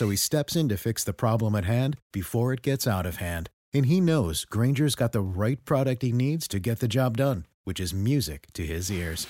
So 0.00 0.08
he 0.08 0.16
steps 0.16 0.56
in 0.56 0.70
to 0.70 0.78
fix 0.78 1.04
the 1.04 1.12
problem 1.12 1.54
at 1.54 1.66
hand 1.66 1.98
before 2.10 2.54
it 2.54 2.62
gets 2.62 2.86
out 2.86 3.04
of 3.04 3.16
hand. 3.16 3.50
And 3.74 3.84
he 3.84 4.00
knows 4.00 4.46
Granger's 4.46 4.94
got 4.94 5.12
the 5.12 5.20
right 5.20 5.62
product 5.66 6.00
he 6.00 6.10
needs 6.10 6.48
to 6.48 6.58
get 6.58 6.78
the 6.80 6.88
job 6.88 7.18
done, 7.18 7.44
which 7.64 7.78
is 7.78 7.92
music 7.92 8.46
to 8.54 8.62
his 8.64 8.90
ears. 8.90 9.26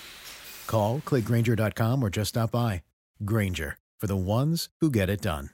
Call, 0.69 1.03
clickgranger.com, 1.05 2.05
or 2.05 2.09
just 2.09 2.29
stop 2.29 2.53
by. 2.53 2.83
Granger, 3.25 3.79
for 3.99 4.07
the 4.07 4.17
ones 4.17 4.69
who 4.81 4.93
get 4.93 5.11
it 5.11 5.21
done. 5.21 5.51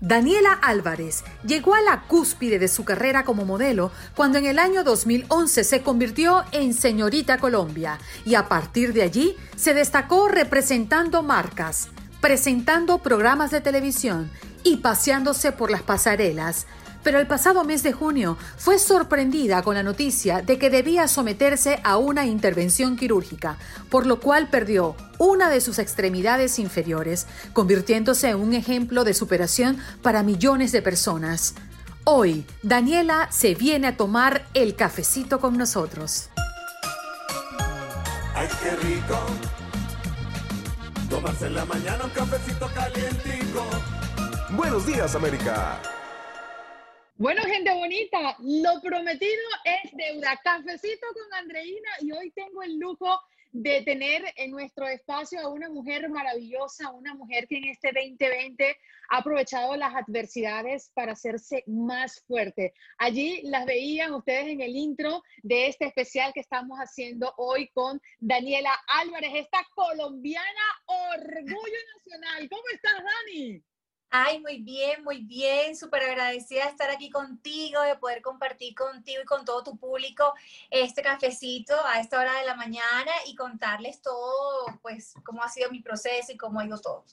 Daniela 0.00 0.54
Álvarez 0.62 1.22
llegó 1.44 1.74
a 1.74 1.82
la 1.82 2.04
cúspide 2.08 2.58
de 2.58 2.68
su 2.68 2.86
carrera 2.86 3.24
como 3.24 3.44
modelo 3.44 3.90
cuando 4.16 4.38
en 4.38 4.46
el 4.46 4.58
año 4.58 4.84
2011 4.84 5.64
se 5.64 5.82
convirtió 5.82 6.44
en 6.52 6.72
Señorita 6.72 7.36
Colombia 7.36 7.98
y 8.24 8.36
a 8.36 8.48
partir 8.48 8.94
de 8.94 9.02
allí 9.02 9.36
se 9.54 9.74
destacó 9.74 10.28
representando 10.28 11.22
marcas 11.22 11.90
presentando 12.20 12.98
programas 12.98 13.50
de 13.50 13.60
televisión 13.60 14.30
y 14.62 14.78
paseándose 14.78 15.52
por 15.52 15.70
las 15.70 15.82
pasarelas. 15.82 16.66
Pero 17.02 17.18
el 17.18 17.26
pasado 17.26 17.64
mes 17.64 17.82
de 17.82 17.92
junio 17.92 18.36
fue 18.58 18.78
sorprendida 18.78 19.62
con 19.62 19.74
la 19.74 19.82
noticia 19.82 20.42
de 20.42 20.58
que 20.58 20.68
debía 20.68 21.08
someterse 21.08 21.80
a 21.82 21.96
una 21.96 22.26
intervención 22.26 22.96
quirúrgica, 22.96 23.56
por 23.88 24.06
lo 24.06 24.20
cual 24.20 24.48
perdió 24.50 24.96
una 25.18 25.48
de 25.48 25.62
sus 25.62 25.78
extremidades 25.78 26.58
inferiores, 26.58 27.26
convirtiéndose 27.54 28.28
en 28.28 28.36
un 28.36 28.52
ejemplo 28.52 29.04
de 29.04 29.14
superación 29.14 29.78
para 30.02 30.22
millones 30.22 30.72
de 30.72 30.82
personas. 30.82 31.54
Hoy, 32.04 32.44
Daniela 32.62 33.28
se 33.30 33.54
viene 33.54 33.86
a 33.86 33.96
tomar 33.96 34.46
el 34.52 34.74
cafecito 34.74 35.40
con 35.40 35.56
nosotros. 35.56 36.28
¡Ay, 38.34 38.48
qué 38.62 38.76
rico! 38.76 39.59
Tomarse 41.10 41.46
en 41.48 41.56
la 41.56 41.64
mañana 41.64 42.04
un 42.04 42.10
cafecito 42.10 42.70
calientico. 42.72 43.66
Buenos 44.50 44.86
días, 44.86 45.12
América. 45.16 45.82
Bueno, 47.16 47.42
gente 47.42 47.74
bonita, 47.74 48.36
lo 48.38 48.80
prometido 48.80 49.42
es 49.64 49.90
deuda. 49.92 50.40
Cafecito 50.44 51.06
con 51.12 51.34
Andreina 51.34 51.90
y 52.00 52.12
hoy 52.12 52.30
tengo 52.30 52.62
el 52.62 52.78
lujo 52.78 53.20
de 53.52 53.82
tener 53.82 54.22
en 54.36 54.50
nuestro 54.50 54.86
espacio 54.86 55.40
a 55.40 55.48
una 55.48 55.68
mujer 55.68 56.08
maravillosa, 56.08 56.90
una 56.90 57.14
mujer 57.14 57.46
que 57.48 57.58
en 57.58 57.64
este 57.64 57.90
2020 57.92 58.76
ha 59.10 59.16
aprovechado 59.18 59.76
las 59.76 59.94
adversidades 59.94 60.90
para 60.94 61.12
hacerse 61.12 61.64
más 61.66 62.22
fuerte. 62.26 62.72
Allí 62.98 63.42
las 63.42 63.66
veían 63.66 64.14
ustedes 64.14 64.46
en 64.48 64.60
el 64.60 64.76
intro 64.76 65.22
de 65.42 65.66
este 65.66 65.86
especial 65.86 66.32
que 66.32 66.40
estamos 66.40 66.78
haciendo 66.78 67.32
hoy 67.36 67.68
con 67.74 68.00
Daniela 68.18 68.72
Álvarez, 68.86 69.32
esta 69.34 69.66
colombiana 69.74 70.46
orgullo 70.86 71.78
nacional. 71.96 72.48
¿Cómo 72.48 72.62
estás, 72.72 73.02
Dani? 73.02 73.62
Ay, 74.12 74.40
muy 74.40 74.58
bien, 74.58 75.04
muy 75.04 75.18
bien, 75.18 75.76
súper 75.76 76.02
agradecida 76.02 76.64
de 76.64 76.70
estar 76.70 76.90
aquí 76.90 77.10
contigo, 77.10 77.80
de 77.82 77.94
poder 77.94 78.22
compartir 78.22 78.74
contigo 78.74 79.22
y 79.22 79.24
con 79.24 79.44
todo 79.44 79.62
tu 79.62 79.78
público 79.78 80.34
este 80.68 81.00
cafecito 81.00 81.76
a 81.86 82.00
esta 82.00 82.18
hora 82.18 82.34
de 82.40 82.44
la 82.44 82.56
mañana 82.56 83.12
y 83.26 83.36
contarles 83.36 84.02
todo, 84.02 84.66
pues, 84.82 85.14
cómo 85.24 85.44
ha 85.44 85.48
sido 85.48 85.70
mi 85.70 85.80
proceso 85.80 86.32
y 86.32 86.36
cómo 86.36 86.58
ha 86.58 86.66
ido 86.66 86.80
todo. 86.80 87.04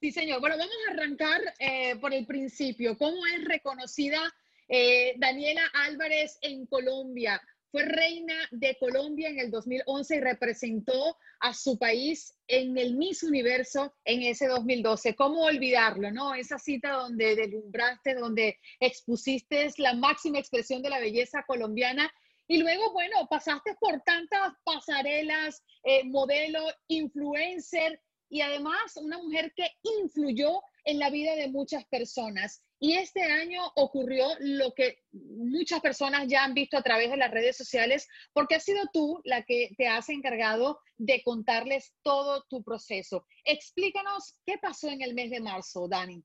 Sí, 0.00 0.10
señor. 0.10 0.40
Bueno, 0.40 0.58
vamos 0.58 0.74
a 0.88 0.92
arrancar 0.92 1.40
eh, 1.60 1.94
por 1.96 2.12
el 2.12 2.26
principio. 2.26 2.98
¿Cómo 2.98 3.24
es 3.26 3.44
reconocida 3.44 4.20
eh, 4.68 5.14
Daniela 5.18 5.62
Álvarez 5.72 6.38
en 6.42 6.66
Colombia? 6.66 7.40
Fue 7.74 7.82
reina 7.82 8.36
de 8.52 8.76
Colombia 8.78 9.28
en 9.30 9.40
el 9.40 9.50
2011 9.50 10.14
y 10.14 10.20
representó 10.20 11.18
a 11.40 11.52
su 11.52 11.76
país 11.76 12.32
en 12.46 12.78
el 12.78 12.94
Miss 12.94 13.24
Universo 13.24 13.92
en 14.04 14.22
ese 14.22 14.46
2012. 14.46 15.16
¿Cómo 15.16 15.42
olvidarlo, 15.42 16.12
no? 16.12 16.36
Esa 16.36 16.60
cita 16.60 16.92
donde 16.92 17.34
deslumbraste, 17.34 18.14
donde 18.14 18.60
expusiste 18.78 19.68
la 19.78 19.92
máxima 19.92 20.38
expresión 20.38 20.82
de 20.82 20.90
la 20.90 21.00
belleza 21.00 21.42
colombiana 21.48 22.08
y 22.46 22.58
luego, 22.58 22.92
bueno, 22.92 23.26
pasaste 23.28 23.74
por 23.80 24.00
tantas 24.02 24.52
pasarelas, 24.62 25.60
eh, 25.82 26.04
modelo, 26.04 26.60
influencer 26.86 28.00
y 28.28 28.42
además 28.42 28.96
una 28.98 29.18
mujer 29.18 29.52
que 29.56 29.66
influyó 30.00 30.62
en 30.84 31.00
la 31.00 31.10
vida 31.10 31.34
de 31.34 31.48
muchas 31.48 31.84
personas. 31.86 32.62
Y 32.80 32.94
este 32.94 33.22
año 33.22 33.62
ocurrió 33.76 34.26
lo 34.40 34.74
que 34.74 35.02
muchas 35.12 35.80
personas 35.80 36.26
ya 36.28 36.44
han 36.44 36.54
visto 36.54 36.76
a 36.76 36.82
través 36.82 37.10
de 37.10 37.16
las 37.16 37.30
redes 37.30 37.56
sociales, 37.56 38.08
porque 38.32 38.56
has 38.56 38.64
sido 38.64 38.82
tú 38.92 39.20
la 39.24 39.42
que 39.42 39.74
te 39.78 39.88
has 39.88 40.08
encargado 40.08 40.80
de 40.98 41.22
contarles 41.22 41.94
todo 42.02 42.44
tu 42.48 42.62
proceso. 42.62 43.26
Explícanos 43.44 44.36
qué 44.44 44.58
pasó 44.58 44.88
en 44.88 45.02
el 45.02 45.14
mes 45.14 45.30
de 45.30 45.40
marzo, 45.40 45.88
Dani. 45.88 46.22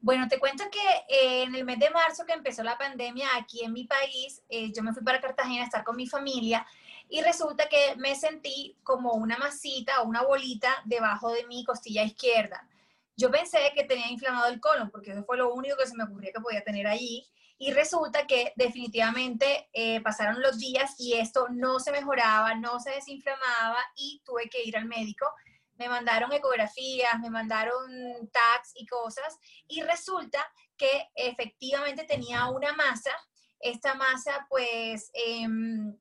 Bueno, 0.00 0.26
te 0.28 0.38
cuento 0.38 0.64
que 0.70 1.14
eh, 1.14 1.42
en 1.42 1.54
el 1.54 1.64
mes 1.64 1.78
de 1.78 1.90
marzo 1.90 2.24
que 2.24 2.32
empezó 2.32 2.62
la 2.62 2.78
pandemia 2.78 3.28
aquí 3.36 3.62
en 3.62 3.72
mi 3.72 3.84
país, 3.84 4.42
eh, 4.48 4.72
yo 4.74 4.82
me 4.82 4.92
fui 4.92 5.02
para 5.02 5.20
Cartagena 5.20 5.62
a 5.62 5.66
estar 5.66 5.84
con 5.84 5.96
mi 5.96 6.06
familia 6.06 6.66
y 7.08 7.22
resulta 7.22 7.68
que 7.68 7.94
me 7.96 8.14
sentí 8.14 8.76
como 8.82 9.12
una 9.12 9.36
masita 9.38 10.02
o 10.02 10.08
una 10.08 10.22
bolita 10.22 10.82
debajo 10.84 11.30
de 11.30 11.46
mi 11.46 11.64
costilla 11.64 12.04
izquierda. 12.04 12.66
Yo 13.16 13.30
pensé 13.30 13.72
que 13.74 13.84
tenía 13.84 14.08
inflamado 14.10 14.48
el 14.48 14.60
colon, 14.60 14.90
porque 14.90 15.12
eso 15.12 15.24
fue 15.24 15.38
lo 15.38 15.52
único 15.54 15.76
que 15.76 15.86
se 15.86 15.96
me 15.96 16.04
ocurría 16.04 16.32
que 16.32 16.40
podía 16.40 16.62
tener 16.62 16.86
allí. 16.86 17.26
Y 17.58 17.72
resulta 17.72 18.26
que 18.26 18.52
definitivamente 18.56 19.70
eh, 19.72 20.02
pasaron 20.02 20.42
los 20.42 20.58
días 20.58 20.94
y 20.98 21.14
esto 21.14 21.46
no 21.50 21.80
se 21.80 21.90
mejoraba, 21.90 22.54
no 22.54 22.78
se 22.78 22.90
desinflamaba 22.90 23.78
y 23.96 24.20
tuve 24.26 24.50
que 24.50 24.62
ir 24.62 24.76
al 24.76 24.84
médico. 24.84 25.26
Me 25.76 25.88
mandaron 25.88 26.30
ecografías, 26.32 27.18
me 27.18 27.30
mandaron 27.30 27.90
tags 28.30 28.72
y 28.74 28.86
cosas 28.86 29.38
y 29.66 29.80
resulta 29.80 30.38
que 30.76 31.08
efectivamente 31.14 32.04
tenía 32.04 32.46
una 32.50 32.74
masa. 32.74 33.12
Esta 33.58 33.94
masa 33.94 34.46
pues 34.50 35.10
em, 35.14 35.96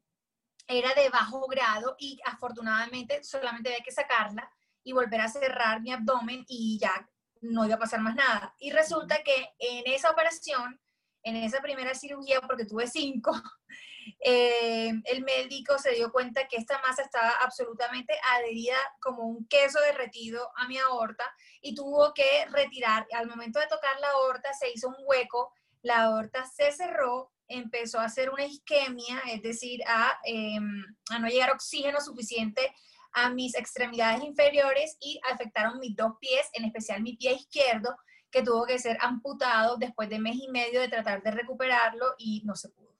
era 0.68 0.94
de 0.94 1.08
bajo 1.10 1.48
grado 1.48 1.96
y 1.98 2.20
afortunadamente 2.26 3.24
solamente 3.24 3.70
había 3.70 3.84
que 3.84 3.92
sacarla 3.92 4.52
y 4.86 4.94
volver 4.94 5.20
a 5.20 5.28
cerrar 5.28 5.82
mi 5.82 5.92
abdomen 5.92 6.46
y 6.48 6.80
ya 6.80 7.10
no 7.42 7.66
iba 7.66 7.76
a 7.76 7.80
pasar 7.80 8.00
más 8.00 8.16
nada. 8.16 8.56
Y 8.60 8.72
resulta 8.72 9.22
que 9.24 9.54
en 9.60 9.92
esa 9.92 10.12
operación 10.12 10.80
en 11.26 11.36
esa 11.38 11.60
primera 11.60 11.94
cirugía, 11.96 12.40
porque 12.42 12.66
tuve 12.66 12.88
cinco, 12.88 13.34
eh, 14.24 14.94
el 15.06 15.24
médico 15.24 15.78
se 15.80 15.92
dio 15.92 16.12
cuenta 16.12 16.48
que 16.48 16.58
esta 16.58 16.80
masa 16.88 17.02
estaba 17.02 17.32
absolutamente 17.42 18.14
adherida 18.36 18.78
como 19.02 19.24
un 19.24 19.48
queso 19.48 19.80
derretido 19.82 20.48
a 20.56 20.68
mi 20.68 20.78
aorta 20.78 21.26
y 21.62 21.74
tuvo 21.74 22.14
que 22.14 22.46
retirar. 22.52 23.08
Al 23.12 23.28
momento 23.28 23.60
de 23.60 23.68
tocar 23.68 24.00
la 24.00 24.12
aorta 24.12 24.54
se 24.54 24.72
hizo 24.72 24.88
un 24.88 24.98
hueco, 25.00 25.52
la 25.82 26.04
aorta 26.04 26.46
se 26.46 26.72
cerró, 26.72 27.32
empezó 27.48 28.00
a 28.00 28.06
hacer 28.06 28.30
una 28.30 28.46
isquemia, 28.46 29.20
es 29.32 29.42
decir, 29.42 29.82
a, 29.88 30.20
em, 30.26 30.86
a 31.10 31.18
no 31.18 31.28
llegar 31.28 31.52
oxígeno 31.52 32.02
suficiente 32.02 32.72
a 33.16 33.30
mis 33.30 33.56
extremidades 33.56 34.24
inferiores 34.24 34.98
y 35.00 35.20
afectaron 35.32 35.80
mis 35.80 35.96
dos 35.96 36.14
pies, 36.20 36.50
en 36.54 36.66
especial 36.66 37.02
mi 37.02 37.16
pie 37.16 37.34
izquierdo, 37.34 37.96
que 38.30 38.44
tuvo 38.44 38.66
que 38.66 38.78
ser 38.78 38.98
amputado 39.00 39.78
después 39.78 40.10
de 40.10 40.20
mes 40.20 40.36
y 40.36 40.50
medio 40.50 40.82
de 40.82 40.90
tratar 40.90 41.24
de 41.24 41.32
recuperarlo 41.32 42.06
y 42.18 42.44
no 42.44 42.56
se 42.56 42.70
pudo. 42.70 42.94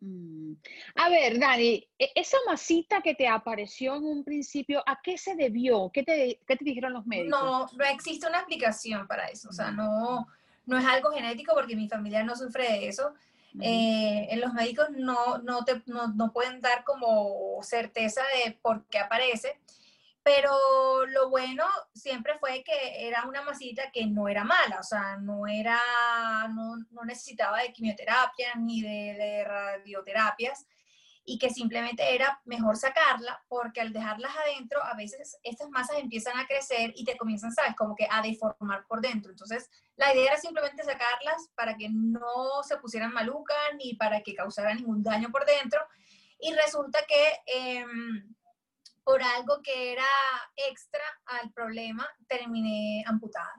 Mm. 0.00 0.54
A 0.94 1.10
ver, 1.10 1.38
Dani, 1.38 1.86
e, 1.98 2.10
esa 2.14 2.38
masita 2.46 3.02
que 3.02 3.14
te 3.14 3.28
apareció 3.28 3.96
en 3.96 4.04
un 4.04 4.24
principio, 4.24 4.82
¿a 4.86 4.98
qué 5.02 5.18
se 5.18 5.36
debió? 5.36 5.90
¿Qué 5.92 6.02
te, 6.02 6.40
qué 6.46 6.56
te 6.56 6.64
dijeron 6.64 6.94
los 6.94 7.06
médicos? 7.06 7.38
No, 7.38 7.66
no 7.66 7.84
existe 7.84 8.26
una 8.26 8.38
explicación 8.38 9.06
para 9.06 9.26
eso. 9.26 9.50
O 9.50 9.52
sea, 9.52 9.70
no, 9.70 10.26
no 10.64 10.78
es 10.78 10.86
algo 10.86 11.10
genético 11.10 11.54
porque 11.54 11.76
mi 11.76 11.86
familia 11.86 12.24
no 12.24 12.34
sufre 12.34 12.64
de 12.64 12.88
eso. 12.88 13.12
Eh, 13.60 14.28
en 14.30 14.40
los 14.40 14.52
médicos 14.52 14.88
no, 14.90 15.38
no, 15.38 15.64
te, 15.64 15.82
no, 15.86 16.08
no 16.08 16.32
pueden 16.32 16.60
dar 16.60 16.84
como 16.84 17.58
certeza 17.62 18.22
de 18.44 18.52
por 18.52 18.86
qué 18.86 18.98
aparece. 18.98 19.60
Pero 20.22 20.52
lo 21.06 21.30
bueno 21.30 21.64
siempre 21.94 22.38
fue 22.38 22.62
que 22.62 23.08
era 23.08 23.24
una 23.26 23.42
masita 23.42 23.90
que 23.90 24.06
no 24.06 24.28
era 24.28 24.44
mala, 24.44 24.78
o 24.78 24.82
sea, 24.82 25.16
no 25.16 25.46
era, 25.46 25.80
no, 26.54 26.76
necesitaba 27.04 27.62
de 27.62 27.72
quimioterapia 27.72 28.54
ni 28.56 28.82
de, 28.82 29.14
de, 29.14 29.44
radioterapias 29.44 30.66
y 31.24 31.38
que 31.38 31.50
simplemente 31.50 32.14
era 32.14 32.40
mejor 32.44 32.76
sacarla 32.76 33.42
porque 33.48 33.80
al 33.80 33.92
dejarlas 33.92 34.32
adentro 34.36 34.82
a 34.82 34.94
veces 34.94 35.38
estas 35.42 35.68
masas 35.68 35.98
empiezan 35.98 36.38
a 36.38 36.46
crecer 36.46 36.92
y 36.96 37.04
te 37.04 37.16
comienzan, 37.16 37.52
sabes, 37.52 37.76
como 37.76 37.94
que 37.94 38.08
a 38.10 38.22
deformar 38.22 38.86
por 38.86 39.00
dentro. 39.00 39.30
Entonces, 39.30 39.70
la 39.96 40.12
idea 40.12 40.32
era 40.32 40.36
simplemente 40.38 40.82
sacarlas 40.82 41.50
para 41.54 41.76
que 41.76 41.88
no 41.90 42.62
se 42.62 42.78
pusieran 42.78 43.12
malucas 43.12 43.56
ni 43.76 43.94
para 43.94 44.22
que 44.22 44.34
causaran 44.34 44.78
ningún 44.78 45.02
daño 45.02 45.30
por 45.30 45.44
dentro. 45.44 45.80
Y 46.38 46.52
resulta 46.54 47.00
que... 47.06 47.40
Eh, 47.46 47.84
por 49.10 49.22
algo 49.22 49.60
que 49.62 49.92
era 49.92 50.06
extra 50.54 51.02
al 51.26 51.50
problema, 51.52 52.06
terminé 52.28 53.02
amputada. 53.06 53.54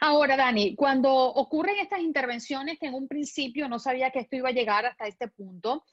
Ahora, 0.00 0.36
Dani, 0.36 0.74
cuando 0.74 1.12
ocurren 1.12 1.78
estas 1.78 2.00
intervenciones 2.00 2.78
que 2.78 2.86
en 2.86 2.94
un 2.94 3.08
principio 3.08 3.68
no 3.68 3.78
sabía 3.78 4.10
que 4.10 4.20
esto 4.20 4.36
iba 4.36 4.48
a 4.48 4.52
llegar 4.52 4.86
hasta 4.86 5.06
este 5.06 5.28
punto, 5.28 5.84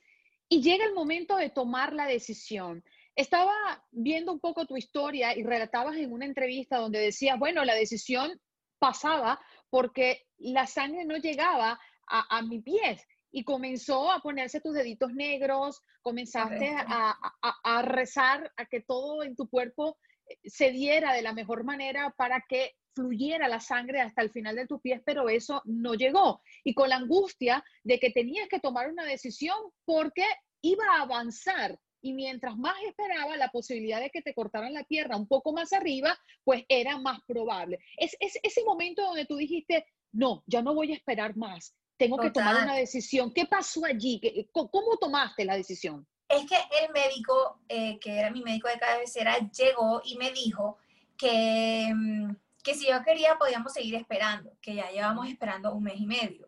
y 0.49 0.61
llega 0.61 0.85
el 0.85 0.93
momento 0.93 1.37
de 1.37 1.49
tomar 1.49 1.93
la 1.93 2.07
decisión. 2.07 2.83
Estaba 3.15 3.53
viendo 3.91 4.31
un 4.31 4.39
poco 4.39 4.65
tu 4.65 4.75
historia 4.75 5.37
y 5.37 5.43
relatabas 5.43 5.95
en 5.97 6.11
una 6.11 6.25
entrevista 6.25 6.77
donde 6.77 6.99
decías, 6.99 7.37
bueno, 7.37 7.63
la 7.63 7.75
decisión 7.75 8.41
pasaba 8.79 9.39
porque 9.69 10.25
la 10.37 10.65
sangre 10.65 11.05
no 11.05 11.17
llegaba 11.17 11.79
a, 12.07 12.37
a 12.37 12.41
mi 12.41 12.61
pies 12.61 13.05
y 13.31 13.43
comenzó 13.43 14.11
a 14.11 14.21
ponerse 14.21 14.61
tus 14.61 14.73
deditos 14.73 15.13
negros, 15.13 15.81
comenzaste 16.01 16.69
a, 16.75 17.15
a, 17.63 17.81
rezar 17.83 18.51
a 18.57 18.65
que 18.65 18.81
todo 18.81 19.23
en 19.23 19.35
tu 19.35 19.47
cuerpo 19.47 19.97
se 20.43 20.71
diera 20.71 21.13
de 21.13 21.21
la 21.21 21.33
mejor 21.33 21.63
manera 21.63 22.13
para 22.17 22.43
que 22.47 22.75
fluyera 22.93 23.47
la 23.47 23.59
sangre 23.59 24.01
hasta 24.01 24.21
el 24.21 24.31
final 24.31 24.55
de 24.55 24.67
tus 24.67 24.81
pies, 24.81 25.01
pero 25.05 25.29
eso 25.29 25.61
no 25.65 25.93
llegó. 25.93 26.41
Y 26.63 26.73
con 26.73 26.89
la 26.89 26.97
angustia 26.97 27.63
de 27.83 27.99
que 27.99 28.11
tenías 28.11 28.47
que 28.49 28.59
tomar 28.59 28.89
una 28.89 29.05
decisión 29.05 29.57
porque 29.85 30.25
iba 30.61 30.83
a 30.91 31.03
avanzar 31.03 31.79
y 32.01 32.13
mientras 32.13 32.57
más 32.57 32.75
esperaba 32.87 33.35
la 33.37 33.49
posibilidad 33.49 33.99
de 33.99 34.09
que 34.09 34.21
te 34.21 34.33
cortaran 34.33 34.73
la 34.73 34.83
pierna 34.83 35.17
un 35.17 35.27
poco 35.27 35.53
más 35.53 35.73
arriba, 35.73 36.17
pues 36.43 36.63
era 36.69 36.97
más 36.97 37.19
probable. 37.27 37.79
Es, 37.97 38.15
es 38.19 38.39
ese 38.41 38.63
momento 38.63 39.01
donde 39.01 39.25
tú 39.25 39.35
dijiste, 39.35 39.85
no, 40.11 40.43
ya 40.47 40.61
no 40.61 40.73
voy 40.73 40.91
a 40.91 40.95
esperar 40.95 41.35
más, 41.35 41.75
tengo 41.99 42.17
que 42.17 42.31
tomar 42.31 42.63
una 42.63 42.75
decisión. 42.75 43.33
¿Qué 43.33 43.45
pasó 43.45 43.85
allí? 43.85 44.21
¿Cómo 44.51 44.97
tomaste 44.97 45.43
la 45.43 45.57
decisión? 45.57 46.07
Es 46.29 46.45
que 46.45 46.55
el 46.81 46.91
médico, 46.93 47.59
eh, 47.67 47.99
que 47.99 48.19
era 48.19 48.29
mi 48.29 48.41
médico 48.43 48.67
de 48.67 48.77
cabecera, 48.77 49.37
llegó 49.49 50.01
y 50.05 50.15
me 50.17 50.31
dijo 50.31 50.77
que, 51.17 51.91
mm, 51.93 52.35
que 52.63 52.75
si 52.75 52.87
yo 52.87 53.03
quería 53.03 53.37
podíamos 53.37 53.73
seguir 53.73 53.95
esperando, 53.95 54.51
que 54.61 54.75
ya 54.75 54.89
llevamos 54.91 55.27
esperando 55.27 55.73
un 55.73 55.83
mes 55.83 55.99
y 55.99 56.05
medio. 56.05 56.47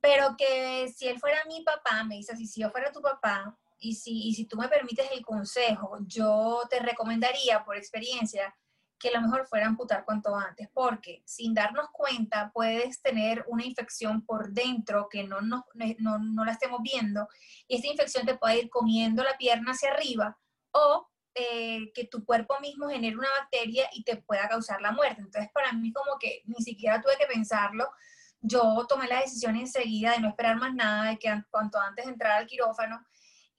Pero 0.00 0.36
que 0.36 0.88
si 0.88 1.06
él 1.06 1.18
fuera 1.18 1.44
mi 1.46 1.62
papá, 1.62 2.02
me 2.04 2.16
dice 2.16 2.34
si 2.36 2.60
yo 2.60 2.70
fuera 2.70 2.90
tu 2.90 3.02
papá, 3.02 3.56
y 3.80 3.94
si, 3.94 4.28
y 4.28 4.34
si 4.34 4.44
tú 4.46 4.56
me 4.56 4.68
permites 4.68 5.08
el 5.12 5.24
consejo, 5.24 5.98
yo 6.06 6.62
te 6.68 6.80
recomendaría 6.80 7.64
por 7.64 7.76
experiencia 7.76 8.54
que 8.98 9.10
lo 9.10 9.20
mejor 9.20 9.46
fuera 9.46 9.66
amputar 9.66 10.04
cuanto 10.04 10.34
antes, 10.34 10.68
porque 10.72 11.22
sin 11.24 11.54
darnos 11.54 11.86
cuenta 11.92 12.50
puedes 12.52 13.00
tener 13.00 13.44
una 13.48 13.64
infección 13.64 14.24
por 14.24 14.50
dentro 14.52 15.08
que 15.08 15.24
no, 15.24 15.40
no, 15.40 15.64
no, 15.74 16.44
la 16.44 16.52
estemos 16.52 16.80
viendo 16.82 17.28
y 17.66 17.76
esta 17.76 17.88
infección 17.88 18.26
te 18.26 18.36
puede 18.36 18.58
ir 18.58 18.70
comiendo 18.70 19.22
la 19.22 19.36
pierna 19.36 19.72
hacia 19.72 19.92
arriba 19.92 20.36
o 20.72 21.08
eh, 21.34 21.92
que 21.94 22.06
tu 22.06 22.24
cuerpo 22.24 22.58
mismo 22.60 22.88
genere 22.88 23.16
una 23.16 23.28
bacteria 23.38 23.88
y 23.92 24.02
te 24.02 24.16
pueda 24.16 24.48
causar 24.48 24.80
la 24.80 24.92
muerte. 24.92 25.20
Entonces 25.20 25.50
para 25.52 25.72
mí 25.72 25.92
como 25.92 26.18
que 26.18 26.42
ni 26.46 26.62
siquiera 26.64 27.00
tuve 27.00 27.16
que 27.16 27.26
pensarlo, 27.26 27.88
yo 28.40 28.86
tomé 28.88 29.06
la 29.06 29.20
decisión 29.20 29.56
enseguida 29.56 30.12
de 30.12 30.20
no 30.20 30.28
esperar 30.28 30.56
más 30.56 30.74
nada, 30.74 31.10
de 31.10 31.18
que 31.18 31.42
cuanto 31.50 31.80
antes 31.80 32.06
entrar 32.06 32.32
al 32.32 32.46
quirófano 32.46 33.04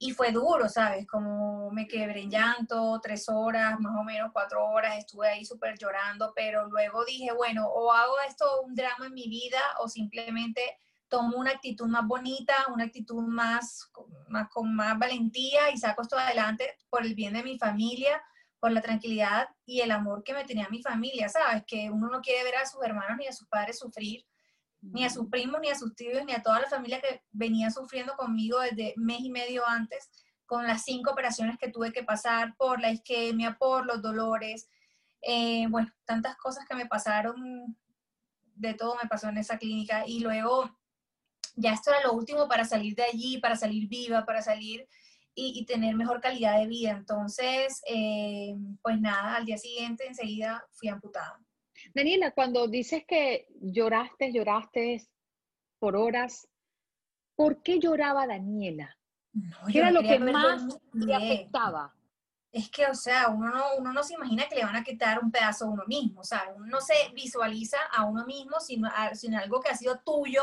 y 0.02 0.12
fue 0.12 0.32
duro, 0.32 0.66
¿sabes? 0.70 1.06
Como 1.06 1.70
me 1.72 1.86
quebré 1.86 2.22
en 2.22 2.30
llanto, 2.30 2.98
tres 3.02 3.28
horas, 3.28 3.78
más 3.80 3.94
o 4.00 4.02
menos 4.02 4.30
cuatro 4.32 4.64
horas, 4.64 4.96
estuve 4.96 5.28
ahí 5.28 5.44
súper 5.44 5.78
llorando, 5.78 6.32
pero 6.34 6.66
luego 6.68 7.04
dije, 7.04 7.32
bueno, 7.32 7.66
o 7.68 7.92
hago 7.92 8.14
esto 8.26 8.62
un 8.62 8.74
drama 8.74 9.06
en 9.08 9.12
mi 9.12 9.28
vida 9.28 9.60
o 9.78 9.88
simplemente 9.88 10.62
tomo 11.08 11.36
una 11.36 11.50
actitud 11.50 11.86
más 11.86 12.06
bonita, 12.06 12.54
una 12.72 12.84
actitud 12.84 13.22
más, 13.22 13.90
más 14.28 14.48
con 14.48 14.74
más 14.74 14.98
valentía 14.98 15.70
y 15.70 15.76
saco 15.76 16.00
esto 16.00 16.16
adelante 16.16 16.78
por 16.88 17.04
el 17.04 17.14
bien 17.14 17.34
de 17.34 17.42
mi 17.42 17.58
familia, 17.58 18.22
por 18.58 18.72
la 18.72 18.80
tranquilidad 18.80 19.50
y 19.66 19.82
el 19.82 19.90
amor 19.90 20.24
que 20.24 20.32
me 20.32 20.44
tenía 20.46 20.66
mi 20.70 20.80
familia, 20.80 21.28
¿sabes? 21.28 21.62
Que 21.66 21.90
uno 21.90 22.08
no 22.08 22.22
quiere 22.22 22.42
ver 22.44 22.56
a 22.56 22.64
sus 22.64 22.82
hermanos 22.82 23.18
ni 23.18 23.26
a 23.26 23.32
sus 23.32 23.46
padres 23.48 23.78
sufrir 23.78 24.24
ni 24.82 25.04
a 25.04 25.10
sus 25.10 25.28
primos, 25.28 25.60
ni 25.60 25.68
a 25.68 25.78
sus 25.78 25.94
tíos, 25.94 26.24
ni 26.24 26.32
a 26.32 26.42
toda 26.42 26.60
la 26.60 26.68
familia 26.68 27.00
que 27.00 27.22
venía 27.30 27.70
sufriendo 27.70 28.14
conmigo 28.16 28.60
desde 28.60 28.94
mes 28.96 29.20
y 29.20 29.30
medio 29.30 29.66
antes, 29.66 30.10
con 30.46 30.66
las 30.66 30.84
cinco 30.84 31.12
operaciones 31.12 31.58
que 31.58 31.70
tuve 31.70 31.92
que 31.92 32.02
pasar 32.02 32.56
por 32.56 32.80
la 32.80 32.90
isquemia, 32.90 33.56
por 33.58 33.86
los 33.86 34.02
dolores, 34.02 34.68
eh, 35.22 35.66
bueno, 35.68 35.92
tantas 36.04 36.36
cosas 36.36 36.64
que 36.66 36.74
me 36.74 36.86
pasaron, 36.86 37.76
de 38.54 38.74
todo 38.74 38.96
me 39.02 39.08
pasó 39.08 39.28
en 39.28 39.38
esa 39.38 39.58
clínica 39.58 40.04
y 40.06 40.20
luego 40.20 40.70
ya 41.56 41.72
esto 41.72 41.90
era 41.90 42.02
lo 42.02 42.12
último 42.12 42.48
para 42.48 42.64
salir 42.64 42.94
de 42.94 43.04
allí, 43.04 43.38
para 43.38 43.56
salir 43.56 43.88
viva, 43.88 44.24
para 44.24 44.42
salir 44.42 44.88
y, 45.34 45.64
tener 45.64 45.94
mejor 45.94 46.20
calidad 46.20 46.58
de 46.58 46.66
vida. 46.66 46.90
Entonces, 46.90 47.80
eh, 47.86 48.54
pues 48.82 49.00
nada, 49.00 49.36
al 49.36 49.44
día 49.44 49.56
siguiente 49.56 50.06
enseguida 50.06 50.64
fui 50.72 50.88
amputada. 50.88 51.38
Daniela, 51.94 52.32
cuando 52.32 52.66
dices 52.68 53.04
que 53.06 53.48
lloraste, 53.60 54.32
lloraste 54.32 55.06
por 55.78 55.96
horas, 55.96 56.48
¿por 57.34 57.62
qué 57.62 57.78
lloraba 57.78 58.26
Daniela? 58.26 58.96
¿Qué 59.70 59.78
era 59.78 59.90
lo 59.90 60.02
que 60.02 60.18
más 60.18 60.62
le 60.92 61.14
afectaba? 61.14 61.94
Es 62.52 62.68
que, 62.68 62.86
o 62.86 62.94
sea, 62.94 63.28
uno 63.28 63.50
no, 63.50 63.76
uno 63.78 63.92
no 63.92 64.02
se 64.02 64.14
imagina 64.14 64.48
que 64.48 64.56
le 64.56 64.64
van 64.64 64.74
a 64.74 64.82
quitar 64.82 65.22
un 65.22 65.30
pedazo 65.30 65.66
a 65.66 65.70
uno 65.70 65.84
mismo, 65.86 66.20
o 66.20 66.24
sea, 66.24 66.52
uno 66.56 66.66
no 66.66 66.80
se 66.80 66.94
visualiza 67.14 67.78
a 67.92 68.04
uno 68.04 68.26
mismo 68.26 68.58
sino, 68.58 68.90
sino 69.14 69.38
algo 69.38 69.60
que 69.60 69.70
ha 69.70 69.76
sido 69.76 70.00
tuyo, 70.00 70.42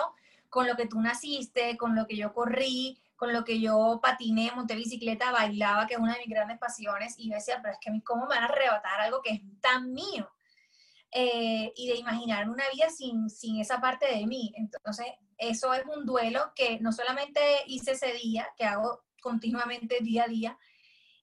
con 0.49 0.67
lo 0.67 0.75
que 0.75 0.87
tú 0.87 1.01
naciste, 1.01 1.75
con 1.75 1.95
lo 1.95 2.07
que 2.07 2.15
yo 2.15 2.33
corrí, 2.33 2.97
con 3.17 3.33
lo 3.33 3.43
que 3.43 3.59
yo 3.59 3.99
patiné, 4.01 4.51
monté 4.55 4.75
bicicleta, 4.75 5.31
bailaba, 5.31 5.87
que 5.87 5.95
es 5.95 5.99
una 5.99 6.13
de 6.13 6.19
mis 6.19 6.29
grandes 6.29 6.57
pasiones, 6.57 7.15
y 7.17 7.29
yo 7.29 7.35
decía, 7.35 7.59
pero 7.61 7.73
es 7.73 7.79
que 7.79 7.89
a 7.89 7.91
mí, 7.91 8.01
¿cómo 8.01 8.23
me 8.23 8.35
van 8.35 8.43
a 8.43 8.45
arrebatar 8.45 9.01
algo 9.01 9.21
que 9.21 9.31
es 9.33 9.41
tan 9.59 9.91
mío? 9.91 10.29
Eh, 11.11 11.71
y 11.75 11.87
de 11.87 11.95
imaginar 11.95 12.49
una 12.49 12.65
vida 12.73 12.89
sin, 12.89 13.29
sin 13.29 13.61
esa 13.61 13.79
parte 13.79 14.07
de 14.13 14.27
mí. 14.27 14.51
Entonces, 14.55 15.07
eso 15.37 15.73
es 15.73 15.83
un 15.85 16.05
duelo 16.05 16.51
que 16.55 16.79
no 16.79 16.91
solamente 16.91 17.41
hice 17.67 17.91
ese 17.91 18.13
día, 18.13 18.47
que 18.57 18.65
hago 18.65 19.03
continuamente 19.21 19.99
día 20.01 20.25
a 20.25 20.27
día, 20.27 20.57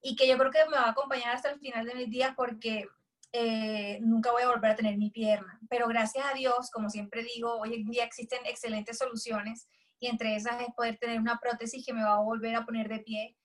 y 0.03 0.17
que 0.17 0.29
yo 0.29 0.37
creo 0.39 0.51
que 0.51 0.65
me 0.71 0.77
va 0.77 0.87
a 0.87 0.91
acompañar 0.91 1.35
hasta 1.35 1.51
el 1.51 1.59
final 1.59 1.87
de 1.87 1.95
mis 1.95 2.11
días 2.11 2.35
porque 2.37 2.87
eh, 3.33 3.99
nunca 4.03 4.33
voy 4.33 4.43
a 4.43 4.49
volver 4.49 4.73
a 4.73 4.77
tener 4.77 4.97
mi 4.97 5.11
pierna. 5.11 5.59
Pero 5.69 5.89
gracias 5.89 6.25
a 6.25 6.35
Dios, 6.35 6.71
como 6.71 6.91
siempre 6.91 7.25
digo, 7.25 7.59
hoy 7.59 7.75
en 7.75 7.87
día 7.87 8.05
existen 8.05 8.41
excelentes 8.45 8.99
soluciones 8.99 9.67
y 9.99 10.09
entre 10.09 10.37
esas 10.37 10.61
es 10.61 10.69
poder 10.77 10.99
tener 10.99 11.19
una 11.19 11.39
prótesis 11.39 11.85
que 11.85 11.93
me 11.93 12.05
va 12.05 12.15
a 12.15 12.23
volver 12.23 12.55
a 12.55 12.65
poner 12.65 12.89
de 12.89 13.01
pie 13.01 13.37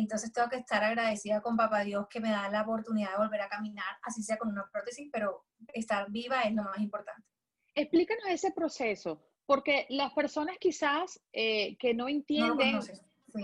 entonces 0.00 0.32
tengo 0.32 0.48
que 0.48 0.56
estar 0.56 0.82
agradecida 0.84 1.40
con 1.40 1.56
Papá 1.56 1.84
Dios 1.84 2.06
que 2.08 2.20
me 2.20 2.30
da 2.30 2.48
la 2.48 2.62
oportunidad 2.62 3.12
de 3.12 3.18
volver 3.18 3.40
a 3.40 3.48
caminar, 3.48 3.96
así 4.02 4.22
sea 4.22 4.36
con 4.36 4.48
una 4.48 4.68
prótesis, 4.70 5.08
pero 5.12 5.44
estar 5.68 6.10
viva 6.10 6.42
es 6.42 6.54
lo 6.54 6.64
más 6.64 6.78
importante. 6.80 7.26
Explícanos 7.74 8.24
ese 8.28 8.52
proceso. 8.52 9.22
porque 9.46 9.86
las 9.90 10.12
personas 10.12 10.56
quizás 10.58 11.20
eh, 11.32 11.76
que 11.78 11.94
no 11.94 12.08
entienden, 12.08 12.80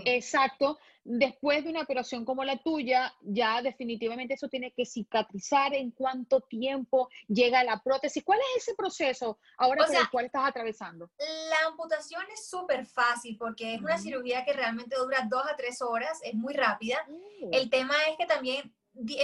exacto, 0.05 0.79
después 1.03 1.63
de 1.63 1.69
una 1.69 1.81
operación 1.81 2.25
como 2.25 2.43
la 2.43 2.57
tuya, 2.57 3.13
ya 3.21 3.61
definitivamente 3.61 4.35
eso 4.35 4.47
tiene 4.47 4.71
que 4.71 4.85
cicatrizar 4.85 5.73
en 5.73 5.91
cuánto 5.91 6.41
tiempo 6.41 7.09
llega 7.27 7.63
la 7.63 7.81
prótesis. 7.81 8.23
¿Cuál 8.23 8.39
es 8.39 8.63
ese 8.63 8.75
proceso 8.75 9.39
ahora 9.57 9.85
por 9.85 9.95
el 9.95 10.09
cual 10.09 10.25
estás 10.25 10.47
atravesando? 10.47 11.11
La 11.17 11.67
amputación 11.67 12.23
es 12.33 12.47
súper 12.47 12.85
fácil 12.85 13.37
porque 13.37 13.75
es 13.75 13.81
una 13.81 13.97
cirugía 13.97 14.45
que 14.45 14.53
realmente 14.53 14.95
dura 14.95 15.27
dos 15.29 15.45
a 15.45 15.55
tres 15.55 15.81
horas, 15.81 16.19
es 16.23 16.33
muy 16.33 16.53
rápida. 16.53 17.05
Oh. 17.09 17.49
El 17.51 17.69
tema 17.69 17.95
es 18.09 18.17
que 18.17 18.25
también 18.25 18.73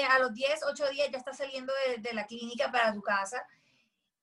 a 0.10 0.20
los 0.20 0.34
10, 0.34 0.62
8 0.68 0.90
días 0.90 1.10
ya 1.12 1.18
estás 1.18 1.38
saliendo 1.38 1.72
de, 1.88 1.98
de 2.02 2.14
la 2.14 2.26
clínica 2.26 2.72
para 2.72 2.94
tu 2.94 3.02
casa 3.02 3.46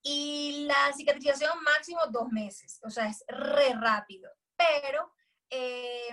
y 0.02 0.66
la 0.66 0.92
cicatrización 0.92 1.50
máximo 1.64 2.00
dos 2.10 2.28
meses, 2.30 2.80
o 2.84 2.90
sea, 2.90 3.08
es 3.08 3.24
re 3.26 3.72
rápido. 3.74 4.30
Pero 4.56 5.12
eh, 5.50 6.08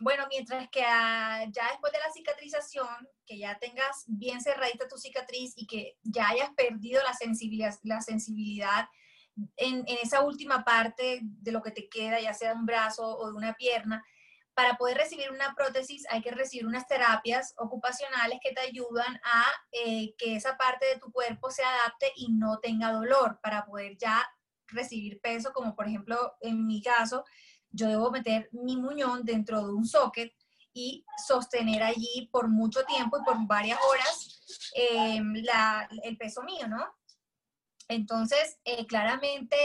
bueno, 0.00 0.24
mientras 0.30 0.68
que 0.70 0.80
ya 0.80 1.68
después 1.70 1.92
de 1.92 1.98
la 1.98 2.12
cicatrización, 2.12 3.08
que 3.26 3.38
ya 3.38 3.58
tengas 3.58 4.04
bien 4.06 4.40
cerradita 4.40 4.88
tu 4.88 4.96
cicatriz 4.96 5.52
y 5.56 5.66
que 5.66 5.98
ya 6.02 6.28
hayas 6.28 6.50
perdido 6.54 7.02
la 7.02 7.12
sensibilidad, 7.12 7.74
la 7.82 8.00
sensibilidad 8.00 8.88
en, 9.56 9.84
esa 10.02 10.22
última 10.22 10.64
parte 10.64 11.20
de 11.22 11.52
lo 11.52 11.62
que 11.62 11.70
te 11.70 11.88
queda, 11.88 12.20
ya 12.20 12.34
sea 12.34 12.50
de 12.50 12.56
un 12.56 12.66
brazo 12.66 13.16
o 13.16 13.28
de 13.28 13.34
una 13.34 13.54
pierna, 13.54 14.04
para 14.54 14.76
poder 14.76 14.96
recibir 14.96 15.32
una 15.32 15.52
prótesis 15.54 16.04
hay 16.10 16.22
que 16.22 16.30
recibir 16.30 16.66
unas 16.66 16.86
terapias 16.86 17.54
ocupacionales 17.56 18.38
que 18.40 18.52
te 18.52 18.60
ayudan 18.60 19.20
a 19.24 19.44
eh, 19.72 20.14
que 20.16 20.36
esa 20.36 20.56
parte 20.56 20.86
de 20.86 20.98
tu 20.98 21.10
cuerpo 21.10 21.50
se 21.50 21.64
adapte 21.64 22.12
y 22.14 22.32
no 22.32 22.60
tenga 22.60 22.92
dolor 22.92 23.40
para 23.42 23.66
poder 23.66 23.96
ya 23.98 24.24
recibir 24.68 25.20
peso, 25.20 25.52
como 25.52 25.74
por 25.74 25.88
ejemplo 25.88 26.34
en 26.40 26.66
mi 26.66 26.80
caso, 26.82 27.24
yo 27.74 27.88
debo 27.88 28.10
meter 28.10 28.48
mi 28.52 28.76
muñón 28.76 29.24
dentro 29.24 29.66
de 29.66 29.72
un 29.72 29.84
socket 29.84 30.32
y 30.72 31.04
sostener 31.26 31.82
allí 31.82 32.28
por 32.32 32.48
mucho 32.48 32.84
tiempo 32.84 33.18
y 33.18 33.24
por 33.24 33.36
varias 33.46 33.78
horas 33.88 34.70
eh, 34.74 35.20
el 36.02 36.16
peso 36.16 36.42
mío, 36.42 36.66
¿no? 36.68 36.84
Entonces, 37.88 38.58
eh, 38.64 38.86
claramente 38.86 39.56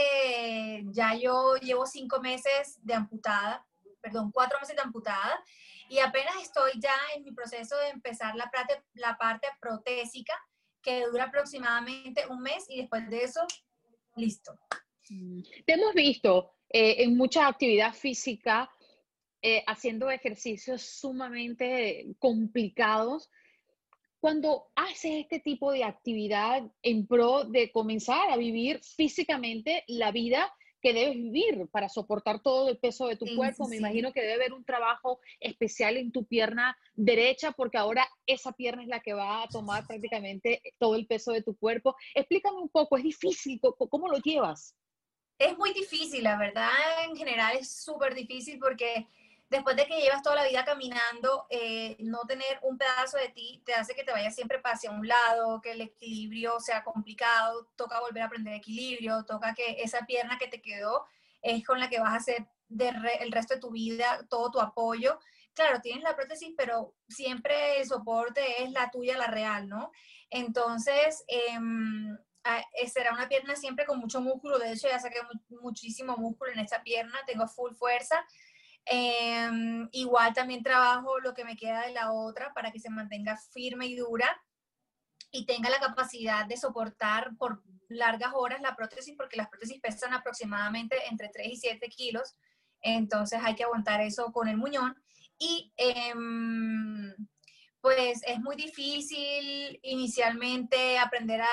ya 0.92 1.14
yo 1.14 1.56
llevo 1.56 1.86
cinco 1.86 2.20
meses 2.20 2.78
de 2.82 2.94
amputada, 2.94 3.66
perdón, 4.00 4.30
cuatro 4.30 4.58
meses 4.60 4.76
de 4.76 4.82
amputada 4.82 5.42
y 5.88 5.98
apenas 5.98 6.34
estoy 6.42 6.72
ya 6.78 6.94
en 7.16 7.24
mi 7.24 7.32
proceso 7.32 7.76
de 7.78 7.88
empezar 7.88 8.36
la 8.36 8.50
parte, 8.50 8.84
la 8.94 9.16
parte 9.16 9.48
protésica 9.60 10.34
que 10.82 11.06
dura 11.06 11.24
aproximadamente 11.24 12.26
un 12.28 12.40
mes 12.40 12.64
y 12.68 12.78
después 12.78 13.08
de 13.08 13.24
eso, 13.24 13.40
listo. 14.16 14.58
Mm. 15.08 15.42
Te 15.66 15.72
hemos 15.72 15.94
visto 15.94 16.54
eh, 16.70 17.02
en 17.02 17.16
mucha 17.16 17.46
actividad 17.46 17.92
física, 17.94 18.70
eh, 19.42 19.64
haciendo 19.66 20.10
ejercicios 20.10 20.82
sumamente 20.82 22.06
complicados. 22.18 23.30
Cuando 24.20 24.66
haces 24.76 25.12
este 25.22 25.40
tipo 25.40 25.72
de 25.72 25.82
actividad 25.82 26.62
en 26.82 27.06
pro 27.06 27.44
de 27.44 27.72
comenzar 27.72 28.30
a 28.30 28.36
vivir 28.36 28.80
físicamente 28.82 29.82
la 29.88 30.12
vida 30.12 30.52
que 30.80 30.92
debes 30.92 31.14
vivir 31.14 31.68
para 31.70 31.88
soportar 31.88 32.42
todo 32.42 32.68
el 32.68 32.78
peso 32.78 33.06
de 33.06 33.16
tu 33.16 33.26
cuerpo. 33.36 33.68
Me 33.68 33.76
imagino 33.76 34.12
que 34.12 34.20
debe 34.20 34.34
haber 34.34 34.52
un 34.52 34.64
trabajo 34.64 35.20
especial 35.38 35.96
en 35.96 36.12
tu 36.12 36.24
pierna 36.24 36.76
derecha, 36.94 37.52
porque 37.52 37.78
ahora 37.78 38.06
esa 38.26 38.52
pierna 38.52 38.82
es 38.82 38.88
la 38.88 39.00
que 39.00 39.12
va 39.12 39.42
a 39.42 39.48
tomar 39.48 39.86
prácticamente 39.86 40.62
todo 40.78 40.96
el 40.96 41.06
peso 41.06 41.32
de 41.32 41.42
tu 41.42 41.56
cuerpo. 41.56 41.96
Explícame 42.14 42.58
un 42.58 42.68
poco, 42.68 42.96
¿es 42.96 43.04
difícil? 43.04 43.60
¿Cómo 43.60 44.08
lo 44.08 44.18
llevas? 44.18 44.74
Es 45.40 45.56
muy 45.56 45.72
difícil, 45.72 46.24
la 46.24 46.36
verdad, 46.36 46.68
en 47.02 47.16
general 47.16 47.56
es 47.56 47.72
súper 47.72 48.14
difícil 48.14 48.58
porque 48.58 49.08
después 49.48 49.74
de 49.74 49.86
que 49.86 49.98
llevas 49.98 50.22
toda 50.22 50.36
la 50.36 50.46
vida 50.46 50.66
caminando, 50.66 51.46
eh, 51.48 51.96
no 51.98 52.26
tener 52.26 52.58
un 52.60 52.76
pedazo 52.76 53.16
de 53.16 53.30
ti 53.30 53.62
te 53.64 53.72
hace 53.72 53.94
que 53.94 54.04
te 54.04 54.12
vayas 54.12 54.34
siempre 54.34 54.60
hacia 54.62 54.90
un 54.90 55.08
lado, 55.08 55.62
que 55.62 55.72
el 55.72 55.80
equilibrio 55.80 56.60
sea 56.60 56.84
complicado, 56.84 57.70
toca 57.74 58.00
volver 58.00 58.22
a 58.22 58.26
aprender 58.26 58.52
equilibrio, 58.52 59.24
toca 59.24 59.54
que 59.54 59.82
esa 59.82 60.04
pierna 60.04 60.36
que 60.36 60.48
te 60.48 60.60
quedó 60.60 61.06
es 61.40 61.64
con 61.64 61.80
la 61.80 61.88
que 61.88 62.00
vas 62.00 62.12
a 62.12 62.16
hacer 62.16 62.46
el 62.68 63.32
resto 63.32 63.54
de 63.54 63.60
tu 63.60 63.70
vida 63.70 64.26
todo 64.28 64.50
tu 64.50 64.60
apoyo. 64.60 65.18
Claro, 65.54 65.80
tienes 65.80 66.04
la 66.04 66.16
prótesis, 66.16 66.52
pero 66.54 66.92
siempre 67.08 67.80
el 67.80 67.86
soporte 67.86 68.62
es 68.62 68.72
la 68.72 68.90
tuya, 68.90 69.16
la 69.16 69.28
real, 69.28 69.70
¿no? 69.70 69.90
Entonces, 70.28 71.24
eh, 71.28 71.58
será 72.86 73.12
una 73.12 73.28
pierna 73.28 73.56
siempre 73.56 73.86
con 73.86 73.98
mucho 73.98 74.20
músculo, 74.20 74.58
de 74.58 74.72
hecho 74.72 74.88
ya 74.88 74.98
saqué 74.98 75.18
muchísimo 75.48 76.16
músculo 76.16 76.52
en 76.52 76.60
esta 76.60 76.82
pierna, 76.82 77.18
tengo 77.26 77.46
full 77.46 77.74
fuerza. 77.74 78.24
Em, 78.86 79.88
igual 79.92 80.32
también 80.32 80.62
trabajo 80.62 81.20
lo 81.20 81.34
que 81.34 81.44
me 81.44 81.56
queda 81.56 81.86
de 81.86 81.92
la 81.92 82.12
otra 82.12 82.52
para 82.54 82.72
que 82.72 82.80
se 82.80 82.90
mantenga 82.90 83.36
firme 83.36 83.86
y 83.86 83.96
dura 83.96 84.40
y 85.30 85.46
tenga 85.46 85.70
la 85.70 85.78
capacidad 85.78 86.46
de 86.46 86.56
soportar 86.56 87.36
por 87.36 87.62
largas 87.88 88.32
horas 88.34 88.60
la 88.60 88.74
prótesis, 88.74 89.14
porque 89.16 89.36
las 89.36 89.48
prótesis 89.48 89.80
pesan 89.80 90.14
aproximadamente 90.14 90.96
entre 91.08 91.28
3 91.28 91.48
y 91.52 91.56
7 91.56 91.88
kilos, 91.88 92.36
entonces 92.80 93.40
hay 93.42 93.54
que 93.54 93.64
aguantar 93.64 94.00
eso 94.00 94.32
con 94.32 94.48
el 94.48 94.56
muñón. 94.56 94.96
Y 95.38 95.72
em, 95.76 97.14
pues 97.80 98.20
es 98.26 98.38
muy 98.40 98.56
difícil 98.56 99.78
inicialmente 99.82 100.98
aprender 100.98 101.40
a, 101.40 101.48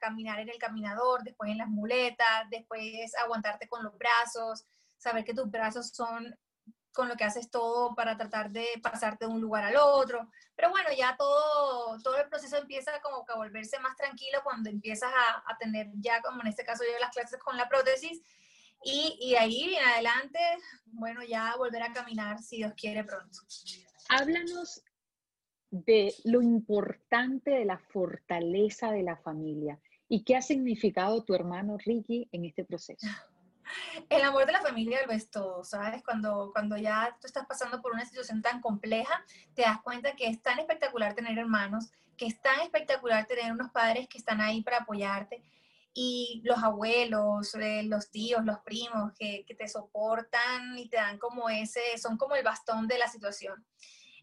caminar 0.00 0.40
en 0.40 0.48
el 0.48 0.58
caminador, 0.58 1.22
después 1.22 1.50
en 1.50 1.58
las 1.58 1.68
muletas, 1.68 2.48
después 2.50 3.14
aguantarte 3.16 3.68
con 3.68 3.84
los 3.84 3.96
brazos, 3.96 4.64
saber 4.96 5.24
que 5.24 5.34
tus 5.34 5.50
brazos 5.50 5.90
son 5.90 6.36
con 6.92 7.08
lo 7.08 7.16
que 7.16 7.24
haces 7.24 7.50
todo 7.50 7.94
para 7.94 8.16
tratar 8.16 8.50
de 8.50 8.66
pasarte 8.82 9.26
de 9.26 9.30
un 9.30 9.40
lugar 9.40 9.64
al 9.64 9.76
otro. 9.76 10.30
Pero 10.54 10.70
bueno, 10.70 10.88
ya 10.96 11.14
todo, 11.16 11.98
todo 12.02 12.16
el 12.16 12.28
proceso 12.28 12.56
empieza 12.56 12.98
como 13.02 13.24
que 13.26 13.34
a 13.34 13.36
volverse 13.36 13.78
más 13.80 13.96
tranquilo 13.96 14.40
cuando 14.42 14.70
empiezas 14.70 15.12
a, 15.12 15.44
a 15.46 15.58
tener 15.58 15.88
ya, 15.96 16.22
como 16.22 16.40
en 16.40 16.46
este 16.46 16.64
caso 16.64 16.84
yo, 16.84 16.98
las 16.98 17.10
clases 17.10 17.38
con 17.38 17.56
la 17.58 17.68
prótesis. 17.68 18.22
Y, 18.82 19.18
y 19.20 19.36
ahí 19.36 19.74
en 19.74 19.84
adelante, 19.84 20.38
bueno, 20.86 21.22
ya 21.22 21.54
volver 21.56 21.82
a 21.82 21.92
caminar 21.92 22.42
si 22.42 22.56
Dios 22.56 22.72
quiere 22.74 23.04
pronto. 23.04 23.40
Háblanos 24.08 24.82
de 25.84 26.14
lo 26.24 26.42
importante 26.42 27.50
de 27.50 27.64
la 27.64 27.78
fortaleza 27.78 28.90
de 28.90 29.02
la 29.02 29.16
familia 29.16 29.78
y 30.08 30.22
qué 30.24 30.36
ha 30.36 30.42
significado 30.42 31.24
tu 31.24 31.34
hermano 31.34 31.76
Ricky 31.78 32.28
en 32.32 32.44
este 32.44 32.64
proceso. 32.64 33.06
El 34.08 34.22
amor 34.22 34.46
de 34.46 34.52
la 34.52 34.62
familia 34.62 35.00
lo 35.06 35.12
es 35.12 35.28
todo, 35.28 35.64
¿sabes? 35.64 36.04
Cuando, 36.04 36.50
cuando 36.52 36.76
ya 36.76 37.16
tú 37.20 37.26
estás 37.26 37.46
pasando 37.46 37.82
por 37.82 37.92
una 37.92 38.04
situación 38.04 38.40
tan 38.40 38.60
compleja, 38.60 39.24
te 39.54 39.62
das 39.62 39.82
cuenta 39.82 40.14
que 40.14 40.28
es 40.28 40.40
tan 40.40 40.60
espectacular 40.60 41.14
tener 41.14 41.36
hermanos, 41.36 41.90
que 42.16 42.26
es 42.26 42.40
tan 42.40 42.60
espectacular 42.60 43.26
tener 43.26 43.52
unos 43.52 43.70
padres 43.72 44.08
que 44.08 44.18
están 44.18 44.40
ahí 44.40 44.62
para 44.62 44.78
apoyarte 44.78 45.42
y 45.92 46.42
los 46.44 46.62
abuelos, 46.62 47.54
eh, 47.54 47.82
los 47.82 48.10
tíos, 48.10 48.44
los 48.44 48.58
primos 48.60 49.12
que, 49.18 49.44
que 49.46 49.54
te 49.54 49.66
soportan 49.66 50.78
y 50.78 50.88
te 50.88 50.98
dan 50.98 51.18
como 51.18 51.48
ese, 51.48 51.80
son 51.96 52.16
como 52.18 52.36
el 52.36 52.44
bastón 52.44 52.86
de 52.86 52.98
la 52.98 53.08
situación. 53.08 53.64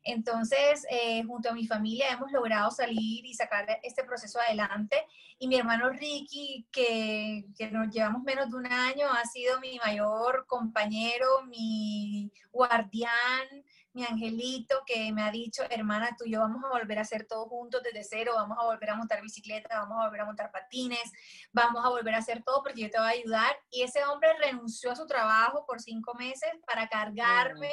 Entonces, 0.04 0.86
eh, 0.90 1.24
junto 1.24 1.50
a 1.50 1.54
mi 1.54 1.66
familia 1.66 2.10
hemos 2.10 2.32
logrado 2.32 2.72
salir 2.72 3.26
y 3.26 3.34
sacar 3.34 3.80
este 3.84 4.04
proceso 4.04 4.40
adelante. 4.40 5.06
Y 5.40 5.48
mi 5.48 5.56
hermano 5.56 5.90
Ricky, 5.90 6.68
que, 6.72 7.46
que, 7.58 7.72
nos 7.72 7.90
llevamos 7.90 8.24
menos 8.24 8.50
de 8.50 8.58
un 8.58 8.66
año, 8.66 9.08
ha 9.10 9.26
sido 9.26 9.60
mi 9.60 9.80
mayor 9.80 10.46
compañero, 10.48 11.44
mi 11.48 12.32
guardián, 12.52 13.48
mi 13.94 14.04
angelito, 14.04 14.84
que 14.86 15.12
me 15.14 15.22
ha 15.22 15.32
dicho, 15.32 15.64
hermana, 15.70 16.16
tú 16.18 16.26
y 16.26 16.32
yo 16.32 16.40
vamos 16.40 16.64
a 16.66 16.70
volver 16.70 16.98
a 16.98 17.04
hacer 17.04 17.26
todo 17.26 17.48
juntos 17.48 17.82
desde 17.84 18.04
cero, 18.04 18.34
vamos 18.36 18.58
a 18.60 18.66
volver 18.66 18.90
a 18.90 18.96
montar 18.96 19.22
bicicleta, 19.22 19.80
vamos 19.80 20.00
a 20.00 20.06
volver 20.06 20.22
a 20.22 20.26
montar 20.26 20.52
patines, 20.52 21.12
vamos 21.52 21.86
a 21.86 21.90
volver 21.90 22.16
a 22.16 22.18
hacer 22.18 22.44
todo 22.44 22.64
porque 22.64 22.82
yo 22.82 22.90
te 22.90 22.98
voy 22.98 23.08
a 23.08 23.12
ayudar. 23.12 23.56
Y 23.70 23.84
ese 23.84 24.04
hombre 24.06 24.30
renunció 24.40 24.92
a 24.92 24.96
su 24.96 25.06
trabajo 25.06 25.66
por 25.66 25.80
cinco 25.80 26.14
meses 26.16 26.50
para 26.66 26.88
cargarme 26.88 27.72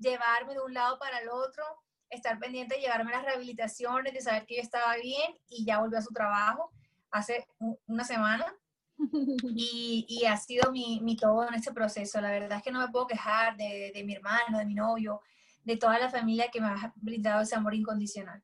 llevarme 0.00 0.54
de 0.54 0.60
un 0.60 0.74
lado 0.74 0.98
para 0.98 1.18
el 1.18 1.28
otro, 1.28 1.64
estar 2.08 2.38
pendiente 2.38 2.74
de 2.74 2.80
llevarme 2.82 3.12
las 3.12 3.24
rehabilitaciones, 3.24 4.12
de 4.12 4.20
saber 4.20 4.46
que 4.46 4.56
yo 4.56 4.62
estaba 4.62 4.96
bien 4.96 5.36
y 5.48 5.64
ya 5.64 5.80
volvió 5.80 5.98
a 5.98 6.02
su 6.02 6.12
trabajo 6.12 6.72
hace 7.10 7.46
una 7.86 8.04
semana. 8.04 8.54
Y, 9.56 10.04
y 10.10 10.26
ha 10.26 10.36
sido 10.36 10.70
mi, 10.70 11.00
mi, 11.00 11.16
todo 11.16 11.48
en 11.48 11.54
este 11.54 11.72
proceso. 11.72 12.20
La 12.20 12.30
verdad 12.30 12.58
es 12.58 12.62
que 12.62 12.70
no 12.70 12.80
me 12.80 12.88
puedo 12.88 13.06
quejar 13.06 13.56
de, 13.56 13.92
de 13.94 14.04
mi 14.04 14.14
hermano, 14.14 14.58
de 14.58 14.66
mi 14.66 14.74
novio, 14.74 15.22
de 15.64 15.78
toda 15.78 15.98
la 15.98 16.10
familia 16.10 16.50
que 16.52 16.60
me 16.60 16.66
ha 16.66 16.92
brindado 16.96 17.40
ese 17.40 17.56
amor 17.56 17.74
incondicional. 17.74 18.42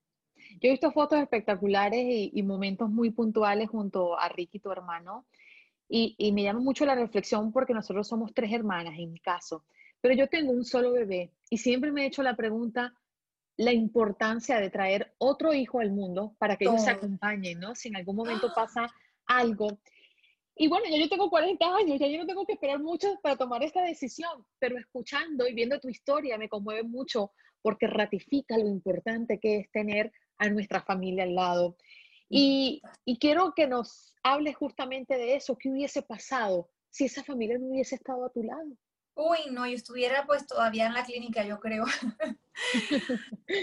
Yo 0.52 0.68
he 0.68 0.70
visto 0.70 0.90
fotos 0.92 1.18
espectaculares 1.18 2.02
y, 2.02 2.30
y 2.32 2.42
momentos 2.42 2.88
muy 2.88 3.10
puntuales 3.10 3.68
junto 3.68 4.18
a 4.18 4.30
Ricky, 4.30 4.58
tu 4.58 4.72
hermano, 4.72 5.26
y, 5.88 6.14
y, 6.18 6.32
me 6.32 6.42
llama 6.42 6.60
mucho 6.60 6.84
la 6.84 6.94
reflexión 6.94 7.52
porque 7.52 7.74
nosotros 7.74 8.08
somos 8.08 8.32
tres 8.34 8.50
hermanas 8.52 8.94
en 8.98 9.12
mi 9.12 9.20
caso, 9.20 9.64
pero 10.00 10.14
yo 10.14 10.28
tengo 10.28 10.52
un 10.52 10.64
solo 10.64 10.92
bebé 10.92 11.32
y 11.50 11.58
siempre 11.58 11.92
me 11.92 12.02
he 12.02 12.06
hecho 12.06 12.22
la 12.22 12.36
pregunta, 12.36 12.94
la 13.56 13.72
importancia 13.72 14.60
de 14.60 14.70
traer 14.70 15.14
otro 15.18 15.54
hijo 15.54 15.80
al 15.80 15.90
mundo 15.90 16.34
para 16.38 16.56
que 16.56 16.64
ellos 16.64 16.84
se 16.84 16.90
acompañen, 16.90 17.60
¿no? 17.60 17.74
Si 17.74 17.88
en 17.88 17.96
algún 17.96 18.16
momento 18.16 18.52
pasa 18.54 18.92
algo. 19.26 19.78
Y 20.54 20.68
bueno, 20.68 20.86
ya 20.90 20.98
yo 20.98 21.08
tengo 21.08 21.28
40 21.28 21.76
años, 21.76 21.98
ya 21.98 22.06
yo 22.06 22.18
no 22.18 22.26
tengo 22.26 22.46
que 22.46 22.54
esperar 22.54 22.80
mucho 22.80 23.18
para 23.22 23.36
tomar 23.36 23.62
esta 23.62 23.82
decisión, 23.82 24.44
pero 24.58 24.78
escuchando 24.78 25.46
y 25.46 25.54
viendo 25.54 25.78
tu 25.80 25.88
historia 25.88 26.38
me 26.38 26.48
conmueve 26.48 26.82
mucho 26.82 27.32
porque 27.62 27.86
ratifica 27.86 28.56
lo 28.56 28.68
importante 28.68 29.38
que 29.38 29.58
es 29.58 29.70
tener 29.70 30.12
a 30.38 30.48
nuestra 30.48 30.80
familia 30.82 31.24
al 31.24 31.34
lado. 31.34 31.76
Y, 32.28 32.82
y 33.04 33.18
quiero 33.18 33.52
que 33.54 33.66
nos 33.66 34.14
hables 34.22 34.56
justamente 34.56 35.16
de 35.16 35.36
eso, 35.36 35.56
qué 35.56 35.70
hubiese 35.70 36.02
pasado 36.02 36.70
si 36.90 37.04
esa 37.04 37.22
familia 37.22 37.58
no 37.58 37.66
hubiese 37.66 37.94
estado 37.94 38.24
a 38.24 38.32
tu 38.32 38.42
lado. 38.42 38.76
Uy, 39.18 39.38
no, 39.50 39.66
yo 39.66 39.74
estuviera 39.74 40.26
pues 40.26 40.46
todavía 40.46 40.86
en 40.86 40.92
la 40.92 41.02
clínica, 41.02 41.42
yo 41.42 41.58
creo. 41.58 41.86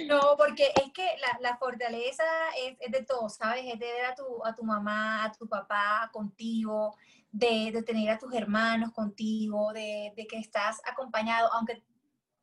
no, 0.07 0.35
porque 0.35 0.73
es 0.83 0.91
que 0.91 1.07
la, 1.21 1.37
la 1.41 1.57
fortaleza 1.57 2.23
es, 2.57 2.75
es, 2.79 2.91
de 2.91 3.03
todo, 3.03 3.29
¿sabes? 3.29 3.63
Es 3.71 3.77
de 3.77 3.85
ver 3.85 4.05
a 4.05 4.15
tu, 4.15 4.43
a 4.43 4.55
tu 4.55 4.63
mamá, 4.63 5.23
a 5.23 5.31
tu 5.31 5.47
papá 5.47 6.09
contigo, 6.11 6.97
de, 7.31 7.69
de 7.71 7.83
tener 7.83 8.09
a 8.09 8.17
tus 8.17 8.33
hermanos 8.33 8.91
contigo, 8.93 9.71
de, 9.73 10.11
de, 10.17 10.25
que 10.25 10.39
estás 10.39 10.81
acompañado, 10.85 11.53
aunque 11.53 11.83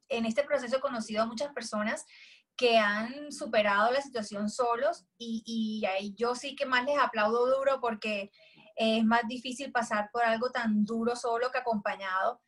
en 0.09 0.25
este 0.25 0.45
proceso 0.45 0.77
he 0.77 0.81
conocido 0.81 1.25
a 1.25 1.27
muchas 1.27 1.53
personas 1.53 2.07
que 2.55 2.79
han 2.79 3.33
superado 3.33 3.91
la 3.91 4.03
situación 4.03 4.49
solos 4.49 5.05
y, 5.19 5.43
y 5.45 5.85
ahí 5.87 6.15
yo 6.17 6.37
sí 6.37 6.55
que 6.55 6.65
más 6.65 6.85
les 6.85 6.99
aplaudo 6.99 7.57
duro 7.57 7.81
porque 7.81 8.31
es 8.77 9.05
más 9.05 9.27
difícil 9.27 9.73
pasar 9.73 10.11
por 10.13 10.23
algo 10.23 10.51
tan 10.53 10.85
duro 10.85 11.17
solo 11.17 11.51
que 11.51 11.59
acompañado 11.59 12.41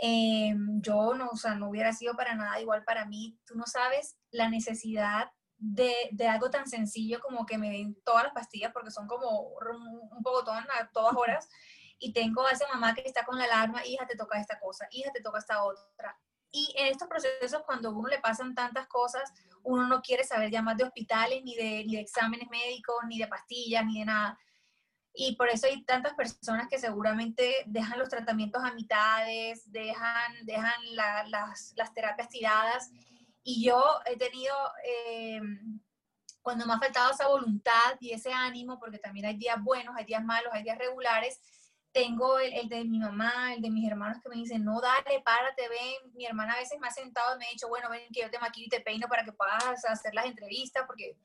eh, 0.00 0.54
yo 0.80 1.14
no, 1.14 1.28
o 1.28 1.36
sea, 1.36 1.54
no 1.54 1.70
hubiera 1.70 1.92
sido 1.92 2.14
para 2.14 2.34
nada 2.34 2.60
igual 2.60 2.84
para 2.84 3.04
mí. 3.04 3.38
Tú 3.44 3.56
no 3.56 3.66
sabes 3.66 4.16
la 4.30 4.48
necesidad 4.48 5.30
de, 5.56 5.92
de, 6.12 6.28
algo 6.28 6.50
tan 6.50 6.68
sencillo 6.68 7.18
como 7.20 7.44
que 7.44 7.58
me 7.58 7.70
den 7.70 8.00
todas 8.04 8.24
las 8.24 8.32
pastillas 8.32 8.72
porque 8.72 8.92
son 8.92 9.08
como 9.08 9.40
un, 9.40 10.22
pocotón 10.22 10.64
a 10.78 10.88
todas 10.92 11.16
horas 11.16 11.48
y 11.98 12.12
tengo 12.12 12.46
a 12.46 12.52
esa 12.52 12.68
mamá 12.68 12.94
que 12.94 13.02
está 13.04 13.24
con 13.24 13.38
la 13.38 13.44
alarma, 13.44 13.84
hija, 13.84 14.06
te 14.06 14.16
toca 14.16 14.38
esta 14.40 14.60
cosa, 14.60 14.86
hija, 14.92 15.10
te 15.12 15.20
toca 15.20 15.38
esta 15.38 15.64
otra. 15.64 16.16
Y 16.52 16.72
en 16.78 16.86
estos 16.86 17.08
procesos, 17.08 17.62
cuando 17.66 17.88
a 17.88 17.92
uno 17.92 18.08
le 18.08 18.20
pasan 18.20 18.54
tantas 18.54 18.86
cosas, 18.86 19.32
uno 19.64 19.86
no 19.88 20.00
quiere 20.00 20.22
saber 20.22 20.50
ya 20.50 20.62
más 20.62 20.76
de 20.76 20.84
hospitales, 20.84 21.42
ni 21.42 21.56
de, 21.56 21.84
ni 21.84 21.96
de 21.96 22.00
exámenes 22.00 22.48
médicos, 22.48 22.96
ni 23.08 23.18
de 23.18 23.26
pastillas, 23.26 23.84
ni 23.84 23.98
de 23.98 24.04
nada 24.06 24.38
y 25.20 25.34
por 25.34 25.48
eso 25.48 25.66
hay 25.66 25.82
tantas 25.82 26.14
personas 26.14 26.68
que 26.68 26.78
seguramente 26.78 27.64
dejan 27.66 27.98
los 27.98 28.08
tratamientos 28.08 28.62
a 28.62 28.72
mitades, 28.72 29.70
dejan, 29.72 30.46
dejan 30.46 30.80
las, 30.94 31.74
las, 31.74 31.92
terapias 31.92 32.28
tiradas. 32.28 32.92
Y 33.42 33.64
yo 33.66 33.82
he 34.06 34.16
tenido, 34.16 34.54
eh, 34.84 35.40
cuando 36.40 36.66
me 36.66 36.74
ha 36.74 36.78
faltado 36.78 37.10
esa 37.10 37.26
voluntad 37.26 37.96
y 37.98 38.12
ese 38.12 38.32
ánimo, 38.32 38.78
porque 38.78 39.00
también 39.00 39.26
hay 39.26 39.36
días 39.36 39.60
buenos, 39.60 39.96
hay 39.96 40.04
días 40.04 40.22
malos, 40.22 40.52
hay 40.52 40.62
días 40.62 40.78
regulares, 40.78 41.40
tengo 41.90 42.38
el, 42.38 42.52
el, 42.52 42.68
de 42.68 42.84
mi 42.84 43.00
mamá, 43.00 43.54
el 43.54 43.60
de 43.60 43.70
mis 43.70 43.90
hermanos 43.90 44.18
que 44.22 44.28
me 44.28 44.36
dicen, 44.36 44.64
no, 44.64 44.80
dale, 44.80 45.20
párate, 45.24 45.68
ven. 45.68 46.12
Mi 46.14 46.26
hermana 46.26 46.52
a 46.52 46.58
veces 46.58 46.78
me 46.78 46.86
ha 46.86 46.92
sentado 46.92 47.34
y 47.34 47.38
me 47.40 47.46
ha 47.46 47.50
dicho, 47.50 47.66
bueno, 47.66 47.90
ven 47.90 48.02
que 48.12 48.20
yo 48.20 48.30
te 48.30 48.38
maquillo 48.38 48.66
y 48.66 48.70
te 48.70 48.82
peino 48.82 49.08
para 49.08 49.24
que 49.24 49.32
puedas 49.32 49.84
hacer 49.84 50.14
las 50.14 50.26
entrevistas, 50.26 50.84
porque 50.86 51.16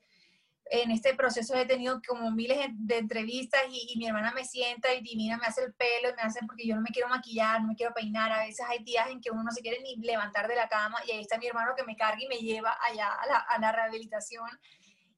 en 0.66 0.90
este 0.90 1.14
proceso 1.14 1.54
he 1.54 1.66
tenido 1.66 2.00
como 2.06 2.30
miles 2.30 2.58
de 2.72 2.98
entrevistas 2.98 3.60
y, 3.70 3.96
mi 3.98 4.06
hermana 4.06 4.32
me 4.32 4.44
sienta 4.44 4.94
y 4.94 5.02
divina, 5.02 5.36
me 5.36 5.46
hace 5.46 5.62
el 5.62 5.74
pelo, 5.74 6.14
me 6.16 6.22
hace 6.22 6.40
porque 6.46 6.66
yo 6.66 6.74
no 6.74 6.80
me 6.80 6.90
quiero 6.90 7.08
maquillar, 7.08 7.60
no 7.60 7.68
me 7.68 7.76
quiero 7.76 7.92
peinar. 7.92 8.32
A 8.32 8.44
veces 8.44 8.64
hay 8.68 8.82
días 8.82 9.08
en 9.10 9.20
que 9.20 9.30
uno 9.30 9.42
no 9.42 9.50
se 9.50 9.60
quiere 9.60 9.80
ni 9.82 9.96
levantar 9.96 10.48
de 10.48 10.56
la 10.56 10.68
cama 10.68 10.96
y 11.06 11.12
ahí 11.12 11.20
está 11.20 11.38
mi 11.38 11.46
hermano 11.46 11.72
que 11.76 11.84
me 11.84 11.96
carga 11.96 12.22
y 12.22 12.28
me 12.28 12.38
lleva 12.38 12.76
allá 12.88 13.12
a 13.12 13.26
la, 13.26 13.36
a 13.36 13.58
la 13.58 13.72
rehabilitación 13.72 14.48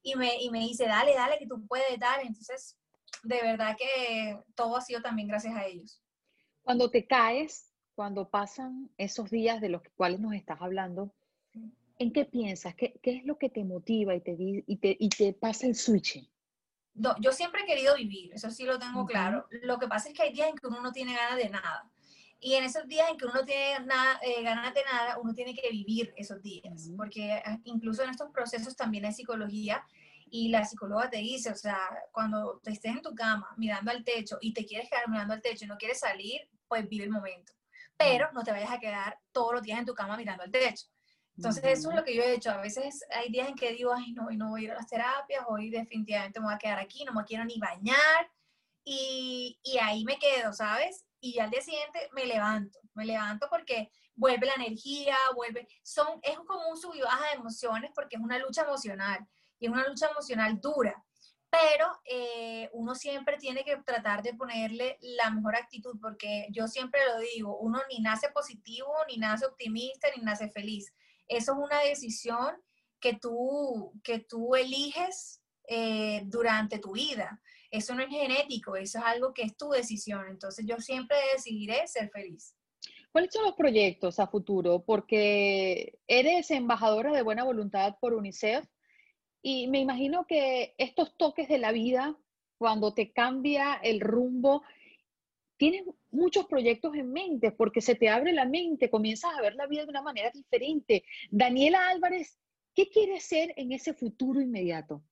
y 0.02 0.14
me, 0.16 0.40
y 0.40 0.50
me 0.50 0.60
dice, 0.60 0.86
dale, 0.86 1.14
dale, 1.14 1.38
que 1.38 1.46
tú 1.46 1.66
puedes, 1.66 1.98
dale. 1.98 2.22
Entonces, 2.22 2.78
de 3.22 3.40
verdad 3.42 3.76
que 3.76 4.38
todo 4.54 4.76
ha 4.76 4.80
sido 4.80 5.00
también 5.00 5.28
gracias 5.28 5.54
a 5.56 5.64
ellos. 5.64 6.00
Cuando 6.62 6.90
te 6.90 7.06
caes, 7.06 7.72
cuando 7.94 8.28
pasan 8.28 8.90
esos 8.98 9.30
días 9.30 9.60
de 9.60 9.68
los 9.68 9.82
cuales 9.96 10.20
nos 10.20 10.34
estás 10.34 10.60
hablando, 10.60 11.14
¿en 11.98 12.12
qué 12.12 12.24
piensas? 12.24 12.74
¿Qué, 12.74 12.98
¿Qué, 13.02 13.18
es 13.18 13.24
lo 13.24 13.38
que 13.38 13.48
te 13.48 13.64
motiva 13.64 14.14
y 14.14 14.20
te, 14.20 14.36
y 14.38 14.76
te, 14.76 14.96
y 14.98 15.08
te 15.08 15.32
pasa 15.32 15.66
el 15.66 15.74
switch? 15.74 16.28
No, 16.94 17.14
yo 17.20 17.32
siempre 17.32 17.62
he 17.62 17.66
querido 17.66 17.94
vivir, 17.94 18.32
eso 18.32 18.50
sí 18.50 18.64
lo 18.64 18.78
tengo 18.78 19.04
claro. 19.04 19.46
Lo 19.50 19.78
que 19.78 19.86
pasa 19.86 20.08
es 20.08 20.14
que 20.14 20.22
hay 20.22 20.32
días 20.32 20.48
en 20.48 20.56
que 20.56 20.66
uno 20.66 20.80
no 20.80 20.92
tiene 20.92 21.14
ganas 21.14 21.36
de 21.36 21.50
nada. 21.50 21.90
Y 22.40 22.54
en 22.54 22.64
esos 22.64 22.86
días 22.86 23.10
en 23.10 23.16
que 23.16 23.24
uno 23.24 23.34
no 23.34 23.44
tiene 23.44 23.80
nada, 23.84 24.18
eh, 24.22 24.42
ganas 24.42 24.72
de 24.72 24.82
nada, 24.84 25.18
uno 25.18 25.34
tiene 25.34 25.54
que 25.54 25.68
vivir 25.70 26.14
esos 26.16 26.42
días. 26.42 26.90
Porque 26.96 27.32
ah, 27.44 27.58
incluso 27.64 28.02
en 28.02 28.10
estos 28.10 28.30
procesos 28.30 28.76
también 28.76 29.04
hay 29.04 29.12
psicología 29.12 29.84
y 30.30 30.48
la 30.48 30.64
psicóloga 30.64 31.10
te 31.10 31.18
dice, 31.18 31.50
o 31.50 31.54
sea, 31.54 31.78
cuando 32.12 32.60
te 32.62 32.72
estés 32.72 32.92
en 32.92 33.02
tu 33.02 33.14
cama 33.14 33.48
mirando 33.56 33.90
al 33.90 34.04
techo 34.04 34.38
y 34.40 34.52
te 34.52 34.64
quieres 34.64 34.88
quedar 34.88 35.08
mirando 35.08 35.34
al 35.34 35.42
techo 35.42 35.64
y 35.64 35.68
no 35.68 35.76
quieres 35.76 36.00
salir, 36.00 36.48
pues 36.66 36.88
vive 36.88 37.04
el 37.04 37.10
momento. 37.10 37.52
Pero 37.96 38.30
no 38.32 38.42
te 38.42 38.50
vayas 38.52 38.70
a 38.70 38.78
quedar 38.78 39.18
todos 39.32 39.54
los 39.54 39.62
días 39.62 39.78
en 39.78 39.86
tu 39.86 39.94
cama 39.94 40.16
mirando 40.16 40.42
al 40.42 40.50
techo. 40.50 40.86
Entonces, 41.36 41.64
eso 41.64 41.90
es 41.90 41.96
lo 41.96 42.04
que 42.04 42.14
yo 42.14 42.22
he 42.22 42.34
hecho. 42.34 42.50
A 42.50 42.60
veces 42.60 43.04
hay 43.10 43.30
días 43.30 43.48
en 43.48 43.56
que 43.56 43.72
digo, 43.72 43.92
ay, 43.92 44.12
no, 44.12 44.26
hoy 44.26 44.36
no 44.36 44.50
voy 44.50 44.62
a 44.62 44.64
ir 44.64 44.70
a 44.72 44.76
las 44.76 44.86
terapias, 44.86 45.44
hoy 45.48 45.70
definitivamente 45.70 46.40
me 46.40 46.46
voy 46.46 46.54
a 46.54 46.58
quedar 46.58 46.78
aquí, 46.78 47.04
no 47.04 47.12
me 47.12 47.24
quiero 47.24 47.44
ni 47.44 47.58
bañar. 47.58 48.30
Y, 48.84 49.58
y 49.62 49.78
ahí 49.78 50.04
me 50.04 50.18
quedo, 50.18 50.52
¿sabes? 50.52 51.04
Y 51.20 51.38
al 51.38 51.50
día 51.50 51.60
siguiente 51.60 52.08
me 52.12 52.24
levanto, 52.24 52.78
me 52.94 53.04
levanto 53.04 53.48
porque 53.50 53.90
vuelve 54.14 54.46
la 54.46 54.54
energía, 54.54 55.16
vuelve, 55.34 55.68
son, 55.82 56.20
es 56.22 56.38
como 56.38 56.68
un 56.68 56.76
sub 56.76 56.94
y 56.94 57.00
baja 57.00 57.26
de 57.26 57.36
emociones 57.36 57.90
porque 57.94 58.16
es 58.16 58.22
una 58.22 58.38
lucha 58.38 58.62
emocional 58.62 59.26
y 59.58 59.66
es 59.66 59.72
una 59.72 59.86
lucha 59.86 60.08
emocional 60.08 60.60
dura, 60.60 61.04
pero 61.50 61.86
eh, 62.04 62.70
uno 62.72 62.94
siempre 62.94 63.36
tiene 63.38 63.64
que 63.64 63.76
tratar 63.78 64.22
de 64.22 64.34
ponerle 64.34 64.98
la 65.00 65.30
mejor 65.30 65.56
actitud 65.56 65.98
porque 66.00 66.46
yo 66.50 66.66
siempre 66.66 67.00
lo 67.06 67.18
digo, 67.18 67.58
uno 67.58 67.80
ni 67.90 68.00
nace 68.00 68.28
positivo, 68.30 68.92
ni 69.08 69.16
nace 69.18 69.46
optimista, 69.46 70.08
ni 70.16 70.22
nace 70.22 70.48
feliz 70.48 70.92
eso 71.28 71.52
es 71.52 71.58
una 71.58 71.80
decisión 71.80 72.54
que 73.00 73.14
tú, 73.14 73.92
que 74.02 74.20
tú 74.20 74.54
eliges 74.54 75.42
eh, 75.68 76.22
durante 76.26 76.78
tu 76.78 76.92
vida. 76.92 77.40
Eso 77.70 77.94
no 77.94 78.02
es 78.02 78.08
genético, 78.08 78.76
eso 78.76 78.98
es 78.98 79.04
algo 79.04 79.32
que 79.34 79.42
es 79.42 79.56
tu 79.56 79.70
decisión. 79.70 80.26
Entonces 80.28 80.64
yo 80.66 80.78
siempre 80.78 81.16
decidiré 81.34 81.86
ser 81.86 82.10
feliz. 82.10 82.54
¿Cuáles 83.12 83.32
son 83.32 83.44
los 83.44 83.54
proyectos 83.54 84.20
a 84.20 84.26
futuro? 84.26 84.84
Porque 84.84 85.98
eres 86.06 86.50
embajadora 86.50 87.12
de 87.12 87.22
buena 87.22 87.44
voluntad 87.44 87.96
por 88.00 88.14
UNICEF 88.14 88.66
y 89.42 89.68
me 89.68 89.80
imagino 89.80 90.26
que 90.26 90.74
estos 90.76 91.16
toques 91.16 91.48
de 91.48 91.58
la 91.58 91.72
vida, 91.72 92.16
cuando 92.58 92.94
te 92.94 93.12
cambia 93.12 93.74
el 93.74 94.00
rumbo, 94.00 94.62
tienes 95.56 95.84
muchos 96.10 96.46
proyectos 96.46 96.94
en 96.94 97.12
mente 97.12 97.50
porque 97.50 97.80
se 97.80 97.94
te 97.94 98.08
abre 98.08 98.32
la 98.32 98.46
mente, 98.46 98.90
comienzas 98.90 99.34
a 99.34 99.42
ver 99.42 99.54
la 99.54 99.66
vida 99.66 99.84
de 99.84 99.90
una 99.90 100.02
manera 100.02 100.30
diferente. 100.30 101.04
Daniela 101.30 101.88
Álvarez, 101.88 102.38
¿qué 102.74 102.88
quieres 102.88 103.24
ser 103.24 103.52
en 103.56 103.72
ese 103.72 103.94
futuro 103.94 104.40
inmediato? 104.40 105.02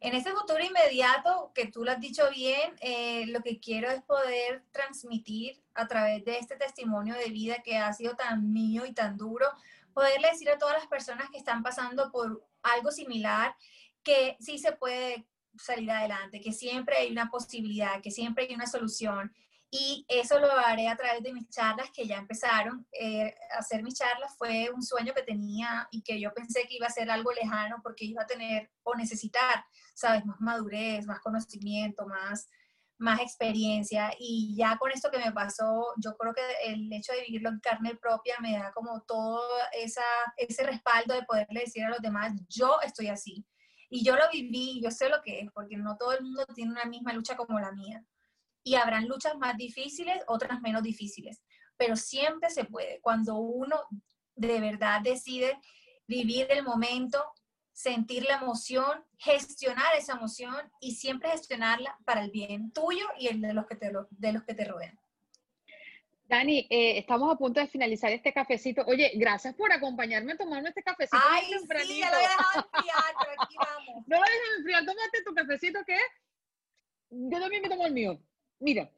En 0.00 0.14
ese 0.14 0.30
futuro 0.32 0.62
inmediato, 0.62 1.50
que 1.54 1.66
tú 1.66 1.82
lo 1.82 1.92
has 1.92 2.00
dicho 2.00 2.28
bien, 2.30 2.74
eh, 2.80 3.26
lo 3.28 3.40
que 3.40 3.58
quiero 3.58 3.90
es 3.90 4.02
poder 4.02 4.62
transmitir 4.70 5.62
a 5.74 5.88
través 5.88 6.24
de 6.24 6.38
este 6.38 6.56
testimonio 6.56 7.14
de 7.14 7.30
vida 7.30 7.62
que 7.64 7.78
ha 7.78 7.92
sido 7.94 8.14
tan 8.14 8.52
mío 8.52 8.84
y 8.84 8.92
tan 8.92 9.16
duro, 9.16 9.46
poderle 9.94 10.28
decir 10.28 10.50
a 10.50 10.58
todas 10.58 10.76
las 10.76 10.86
personas 10.88 11.30
que 11.30 11.38
están 11.38 11.62
pasando 11.62 12.10
por 12.12 12.46
algo 12.62 12.90
similar 12.90 13.56
que 14.02 14.36
sí 14.40 14.58
se 14.58 14.72
puede 14.72 15.26
salir 15.56 15.90
adelante, 15.90 16.40
que 16.40 16.52
siempre 16.52 16.96
hay 16.96 17.10
una 17.10 17.30
posibilidad, 17.30 18.00
que 18.00 18.10
siempre 18.10 18.44
hay 18.44 18.54
una 18.54 18.66
solución. 18.66 19.32
Y 19.70 20.04
eso 20.06 20.38
lo 20.38 20.52
haré 20.52 20.86
a 20.88 20.96
través 20.96 21.22
de 21.22 21.32
mis 21.32 21.48
charlas 21.48 21.90
que 21.90 22.06
ya 22.06 22.18
empezaron. 22.18 22.86
Eh, 22.92 23.34
hacer 23.58 23.82
mis 23.82 23.94
charlas 23.94 24.34
fue 24.36 24.70
un 24.70 24.82
sueño 24.82 25.14
que 25.14 25.22
tenía 25.22 25.88
y 25.90 26.02
que 26.02 26.20
yo 26.20 26.32
pensé 26.34 26.66
que 26.68 26.76
iba 26.76 26.86
a 26.86 26.90
ser 26.90 27.10
algo 27.10 27.32
lejano 27.32 27.80
porque 27.82 28.04
iba 28.04 28.22
a 28.22 28.26
tener 28.26 28.70
o 28.82 28.94
necesitar, 28.94 29.64
sabes, 29.94 30.26
más 30.26 30.38
madurez, 30.40 31.06
más 31.06 31.20
conocimiento, 31.20 32.06
más, 32.06 32.50
más 32.98 33.20
experiencia. 33.20 34.12
Y 34.18 34.54
ya 34.56 34.76
con 34.76 34.90
esto 34.90 35.10
que 35.10 35.18
me 35.18 35.32
pasó, 35.32 35.86
yo 35.96 36.18
creo 36.18 36.34
que 36.34 36.42
el 36.66 36.92
hecho 36.92 37.14
de 37.14 37.22
vivirlo 37.22 37.48
en 37.48 37.60
carne 37.60 37.94
propia 37.94 38.36
me 38.40 38.52
da 38.52 38.72
como 38.72 39.00
todo 39.04 39.42
esa, 39.72 40.04
ese 40.36 40.64
respaldo 40.64 41.14
de 41.14 41.22
poderle 41.22 41.60
decir 41.60 41.84
a 41.84 41.90
los 41.90 42.02
demás, 42.02 42.34
yo 42.46 42.78
estoy 42.82 43.08
así 43.08 43.46
y 43.94 44.02
yo 44.02 44.16
lo 44.16 44.22
viví, 44.32 44.80
yo 44.82 44.90
sé 44.90 45.10
lo 45.10 45.20
que 45.20 45.40
es, 45.40 45.50
porque 45.52 45.76
no 45.76 45.98
todo 45.98 46.12
el 46.12 46.22
mundo 46.22 46.46
tiene 46.54 46.70
una 46.70 46.86
misma 46.86 47.12
lucha 47.12 47.36
como 47.36 47.60
la 47.60 47.72
mía. 47.72 48.02
Y 48.64 48.76
habrán 48.76 49.06
luchas 49.06 49.36
más 49.36 49.54
difíciles, 49.58 50.24
otras 50.28 50.62
menos 50.62 50.82
difíciles, 50.82 51.42
pero 51.76 51.94
siempre 51.94 52.48
se 52.48 52.64
puede. 52.64 53.02
Cuando 53.02 53.34
uno 53.34 53.78
de 54.34 54.60
verdad 54.60 55.02
decide 55.02 55.60
vivir 56.06 56.46
el 56.48 56.64
momento, 56.64 57.22
sentir 57.74 58.24
la 58.24 58.36
emoción, 58.36 59.04
gestionar 59.18 59.94
esa 59.94 60.14
emoción 60.14 60.56
y 60.80 60.94
siempre 60.94 61.28
gestionarla 61.28 61.98
para 62.06 62.24
el 62.24 62.30
bien 62.30 62.72
tuyo 62.72 63.04
y 63.18 63.28
el 63.28 63.42
de 63.42 63.52
los 63.52 63.66
que 63.66 63.76
te, 63.76 63.92
de 64.08 64.32
los 64.32 64.42
que 64.44 64.54
te 64.54 64.64
rodean. 64.64 64.98
Dani, 66.32 66.66
eh, 66.70 66.96
estamos 66.96 67.30
a 67.30 67.36
punto 67.36 67.60
de 67.60 67.66
finalizar 67.66 68.10
este 68.10 68.32
cafecito. 68.32 68.82
Oye, 68.86 69.12
gracias 69.16 69.54
por 69.54 69.70
acompañarme 69.70 70.32
a 70.32 70.36
tomarme 70.38 70.70
este 70.70 70.82
cafecito. 70.82 71.22
Ay, 71.22 71.44
sí, 71.44 72.00
ya 72.00 72.10
lo 72.10 72.16
a 72.16 72.20
dejar 72.20 72.64
enfriar, 72.72 73.14
pero 73.20 73.42
aquí 73.42 73.54
vamos. 73.58 74.06
No 74.06 74.16
lo 74.16 74.22
dejes 74.22 74.56
enfriar, 74.56 74.86
tómate 74.86 75.22
tu 75.26 75.34
cafecito, 75.34 75.80
¿qué? 75.86 75.98
Yo 77.10 77.38
también 77.38 77.60
me 77.60 77.68
tomo 77.68 77.84
el 77.84 77.92
mío. 77.92 78.18
Mira, 78.60 78.90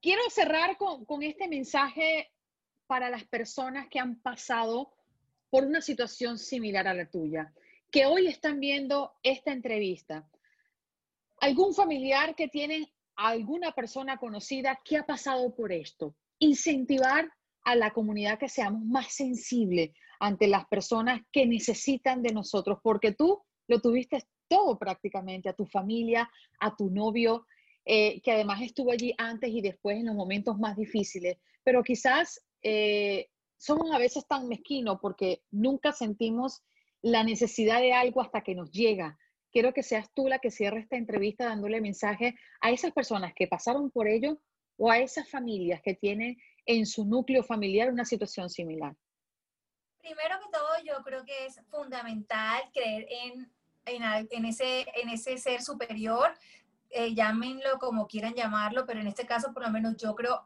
quiero 0.00 0.22
cerrar 0.30 0.78
con, 0.78 1.04
con 1.04 1.22
este 1.22 1.46
mensaje 1.46 2.32
para 2.86 3.10
las 3.10 3.24
personas 3.24 3.88
que 3.88 3.98
han 3.98 4.22
pasado 4.22 4.94
por 5.50 5.64
una 5.64 5.82
situación 5.82 6.38
similar 6.38 6.88
a 6.88 6.94
la 6.94 7.04
tuya, 7.04 7.52
que 7.90 8.06
hoy 8.06 8.28
están 8.28 8.60
viendo 8.60 9.12
esta 9.22 9.52
entrevista. 9.52 10.26
¿Algún 11.38 11.74
familiar 11.74 12.34
que 12.34 12.48
tienen 12.48 12.90
alguna 13.14 13.72
persona 13.72 14.16
conocida 14.16 14.80
que 14.82 14.96
ha 14.96 15.04
pasado 15.04 15.54
por 15.54 15.70
esto? 15.70 16.16
Incentivar 16.42 17.30
a 17.64 17.76
la 17.76 17.92
comunidad 17.92 18.38
que 18.38 18.48
seamos 18.48 18.84
más 18.84 19.14
sensibles 19.14 19.92
ante 20.18 20.48
las 20.48 20.66
personas 20.66 21.20
que 21.30 21.46
necesitan 21.46 22.20
de 22.20 22.32
nosotros, 22.32 22.78
porque 22.82 23.12
tú 23.12 23.40
lo 23.68 23.80
tuviste 23.80 24.24
todo 24.48 24.76
prácticamente, 24.76 25.48
a 25.48 25.52
tu 25.52 25.66
familia, 25.66 26.28
a 26.58 26.74
tu 26.74 26.90
novio, 26.90 27.46
eh, 27.84 28.20
que 28.22 28.32
además 28.32 28.60
estuvo 28.60 28.90
allí 28.90 29.14
antes 29.18 29.50
y 29.50 29.60
después 29.60 29.98
en 29.98 30.06
los 30.06 30.16
momentos 30.16 30.58
más 30.58 30.76
difíciles, 30.76 31.38
pero 31.62 31.82
quizás 31.82 32.44
eh, 32.62 33.28
somos 33.56 33.92
a 33.92 33.98
veces 33.98 34.26
tan 34.26 34.48
mezquinos 34.48 34.98
porque 35.00 35.42
nunca 35.52 35.92
sentimos 35.92 36.62
la 37.02 37.22
necesidad 37.22 37.80
de 37.80 37.92
algo 37.92 38.20
hasta 38.20 38.42
que 38.42 38.56
nos 38.56 38.72
llega. 38.72 39.16
Quiero 39.52 39.72
que 39.72 39.82
seas 39.82 40.08
tú 40.14 40.28
la 40.28 40.40
que 40.40 40.50
cierre 40.50 40.80
esta 40.80 40.96
entrevista 40.96 41.44
dándole 41.44 41.80
mensaje 41.80 42.34
a 42.60 42.70
esas 42.72 42.92
personas 42.92 43.32
que 43.34 43.46
pasaron 43.46 43.90
por 43.90 44.08
ello 44.08 44.40
o 44.76 44.90
a 44.90 44.98
esas 44.98 45.28
familias 45.28 45.80
que 45.82 45.94
tienen 45.94 46.36
en 46.66 46.86
su 46.86 47.04
núcleo 47.04 47.42
familiar 47.42 47.90
una 47.90 48.04
situación 48.04 48.48
similar. 48.50 48.94
Primero 50.00 50.38
que 50.40 50.50
todo, 50.50 50.68
yo 50.84 51.02
creo 51.04 51.24
que 51.24 51.46
es 51.46 51.60
fundamental 51.70 52.62
creer 52.72 53.06
en, 53.08 53.52
en, 53.86 54.44
ese, 54.44 54.86
en 55.00 55.08
ese 55.08 55.38
ser 55.38 55.62
superior, 55.62 56.32
eh, 56.90 57.14
llámenlo 57.14 57.78
como 57.78 58.06
quieran 58.06 58.34
llamarlo, 58.34 58.84
pero 58.86 59.00
en 59.00 59.06
este 59.06 59.26
caso 59.26 59.52
por 59.52 59.62
lo 59.62 59.70
menos 59.70 59.96
yo 59.96 60.14
creo 60.14 60.42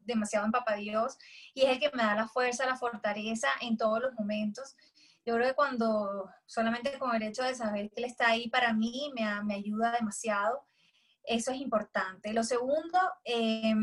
demasiado 0.00 0.46
en 0.46 0.52
Papá 0.52 0.74
Dios 0.76 1.18
y 1.54 1.62
es 1.62 1.70
el 1.70 1.80
que 1.80 1.90
me 1.94 2.02
da 2.02 2.14
la 2.14 2.28
fuerza, 2.28 2.66
la 2.66 2.76
fortaleza 2.76 3.48
en 3.60 3.76
todos 3.76 4.00
los 4.00 4.14
momentos. 4.14 4.76
Yo 5.24 5.34
creo 5.34 5.48
que 5.48 5.54
cuando 5.54 6.28
solamente 6.44 6.98
con 6.98 7.14
el 7.14 7.22
hecho 7.22 7.42
de 7.42 7.54
saber 7.54 7.90
que 7.90 7.96
Él 7.96 8.04
está 8.04 8.28
ahí 8.28 8.48
para 8.48 8.72
mí 8.72 9.10
me, 9.14 9.24
me 9.42 9.54
ayuda 9.54 9.90
demasiado, 9.92 10.64
eso 11.26 11.50
es 11.52 11.60
importante. 11.60 12.32
Lo 12.32 12.42
segundo, 12.44 12.98
eh, 13.24 13.74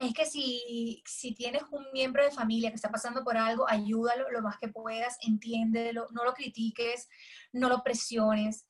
es 0.00 0.14
que 0.14 0.26
si, 0.26 1.02
si 1.06 1.34
tienes 1.34 1.62
un 1.70 1.84
miembro 1.92 2.22
de 2.22 2.30
familia 2.30 2.70
que 2.70 2.76
está 2.76 2.90
pasando 2.90 3.24
por 3.24 3.36
algo, 3.36 3.68
ayúdalo 3.68 4.30
lo 4.30 4.42
más 4.42 4.58
que 4.58 4.68
puedas, 4.68 5.18
entiéndelo, 5.22 6.06
no 6.12 6.24
lo 6.24 6.34
critiques, 6.34 7.08
no 7.52 7.68
lo 7.68 7.82
presiones, 7.82 8.66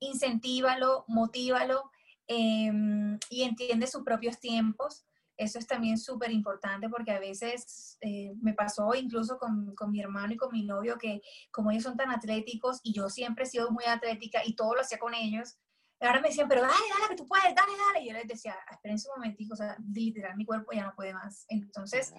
incentívalo, 0.00 1.04
motívalo 1.06 1.90
em, 2.26 3.18
y 3.30 3.42
entiende 3.42 3.86
sus 3.86 4.02
propios 4.02 4.40
tiempos. 4.40 5.04
Eso 5.36 5.58
es 5.58 5.66
también 5.66 5.98
súper 5.98 6.30
importante 6.30 6.88
porque 6.88 7.12
a 7.12 7.20
veces 7.20 7.96
eh, 8.00 8.32
me 8.40 8.52
pasó 8.52 8.94
incluso 8.94 9.38
con, 9.38 9.74
con, 9.74 9.90
mi 9.90 10.00
hermano 10.00 10.34
y 10.34 10.36
con 10.36 10.52
mi 10.52 10.64
novio 10.64 10.98
que 10.98 11.22
como 11.50 11.70
ellos 11.70 11.84
son 11.84 11.96
tan 11.96 12.10
atléticos 12.10 12.80
y 12.82 12.92
yo 12.92 13.08
siempre 13.08 13.44
he 13.44 13.46
sido 13.46 13.70
muy 13.70 13.84
atlética 13.84 14.42
y 14.44 14.54
todo 14.54 14.74
lo 14.74 14.82
hacía 14.82 14.98
con 14.98 15.14
ellos, 15.14 15.56
ahora 16.06 16.20
me 16.20 16.28
decían, 16.28 16.48
pero 16.48 16.62
dale, 16.62 16.74
dale, 16.74 17.08
que 17.08 17.16
tú 17.16 17.26
puedes, 17.26 17.54
dale, 17.54 17.72
dale. 17.76 18.04
Y 18.04 18.08
yo 18.08 18.12
les 18.14 18.26
decía, 18.26 18.56
esperen 18.70 18.96
un 18.96 19.20
momentico, 19.20 19.54
o 19.54 19.56
sea, 19.56 19.76
literal, 19.92 20.36
mi 20.36 20.44
cuerpo 20.44 20.72
ya 20.72 20.84
no 20.84 20.94
puede 20.94 21.14
más. 21.14 21.44
Entonces, 21.48 22.12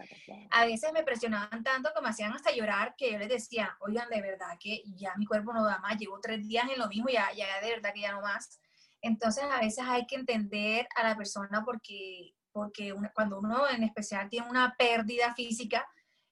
a 0.51 0.65
veces 0.65 0.93
me 0.93 1.03
presionaban 1.03 1.63
tanto 1.63 1.91
que 1.93 2.01
me 2.01 2.09
hacían 2.09 2.33
hasta 2.33 2.51
llorar 2.51 2.95
que 2.97 3.11
yo 3.11 3.17
les 3.17 3.29
decía, 3.29 3.75
oigan, 3.81 4.09
de 4.09 4.21
verdad 4.21 4.57
que 4.59 4.83
ya 4.95 5.13
mi 5.17 5.25
cuerpo 5.25 5.53
no 5.53 5.65
da 5.65 5.79
más, 5.79 5.97
llevo 5.97 6.19
tres 6.21 6.47
días 6.47 6.69
en 6.69 6.79
lo 6.79 6.87
mismo, 6.87 7.09
ya, 7.09 7.31
ya 7.33 7.59
de 7.61 7.69
verdad 7.69 7.93
que 7.93 8.01
ya 8.01 8.13
no 8.13 8.21
más. 8.21 8.59
Entonces, 9.01 9.43
a 9.43 9.59
veces 9.59 9.83
hay 9.85 10.05
que 10.05 10.15
entender 10.15 10.87
a 10.95 11.03
la 11.03 11.17
persona 11.17 11.63
porque, 11.65 12.35
porque 12.51 12.93
cuando 13.13 13.39
uno 13.39 13.69
en 13.69 13.83
especial 13.83 14.29
tiene 14.29 14.49
una 14.49 14.75
pérdida 14.77 15.33
física, 15.35 15.85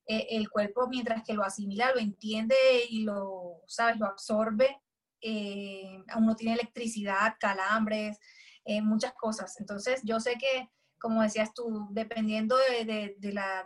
eh, 0.07 0.27
el 0.31 0.49
cuerpo 0.49 0.87
mientras 0.87 1.23
que 1.23 1.33
lo 1.33 1.43
asimila, 1.43 1.91
lo 1.93 1.99
entiende 1.99 2.55
y 2.89 3.03
lo, 3.03 3.61
¿sabes? 3.67 3.97
Lo 3.97 4.07
absorbe, 4.07 4.81
eh, 5.21 6.03
uno 6.17 6.35
tiene 6.35 6.53
electricidad, 6.53 7.35
calambres, 7.39 8.17
eh, 8.65 8.81
muchas 8.81 9.13
cosas. 9.13 9.59
Entonces, 9.59 10.01
yo 10.03 10.19
sé 10.19 10.37
que, 10.37 10.69
como 10.99 11.21
decías 11.21 11.53
tú, 11.53 11.87
dependiendo 11.91 12.57
de, 12.57 13.17
la, 13.33 13.65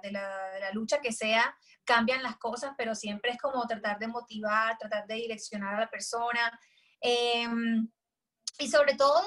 lucha 0.74 1.02
que 1.02 1.12
sea, 1.12 1.56
cambian 1.84 2.24
las 2.24 2.38
cosas, 2.38 2.74
pero 2.78 2.96
siempre 2.96 3.32
es 3.32 3.38
como 3.38 3.66
tratar 3.68 4.00
de 4.00 4.08
motivar, 4.08 4.78
tratar 4.78 5.06
de 5.08 5.16
direccionar 5.16 5.76
a 5.76 5.82
la 5.82 5.90
persona. 5.90 6.60
Em, 7.02 7.90
y 8.60 8.68
sobre 8.70 8.96
todo 8.96 9.22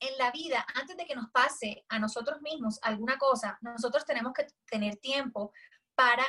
en 0.00 0.18
la 0.18 0.30
vida, 0.30 0.64
antes 0.74 0.96
de 0.96 1.06
que 1.06 1.14
nos 1.14 1.30
pase 1.30 1.84
a 1.88 1.98
nosotros 1.98 2.40
mismos 2.42 2.78
alguna 2.82 3.16
cosa, 3.16 3.58
nosotros 3.62 4.04
tenemos 4.04 4.32
que 4.34 4.46
tener 4.70 4.96
tiempo 4.96 5.52
para 5.94 6.24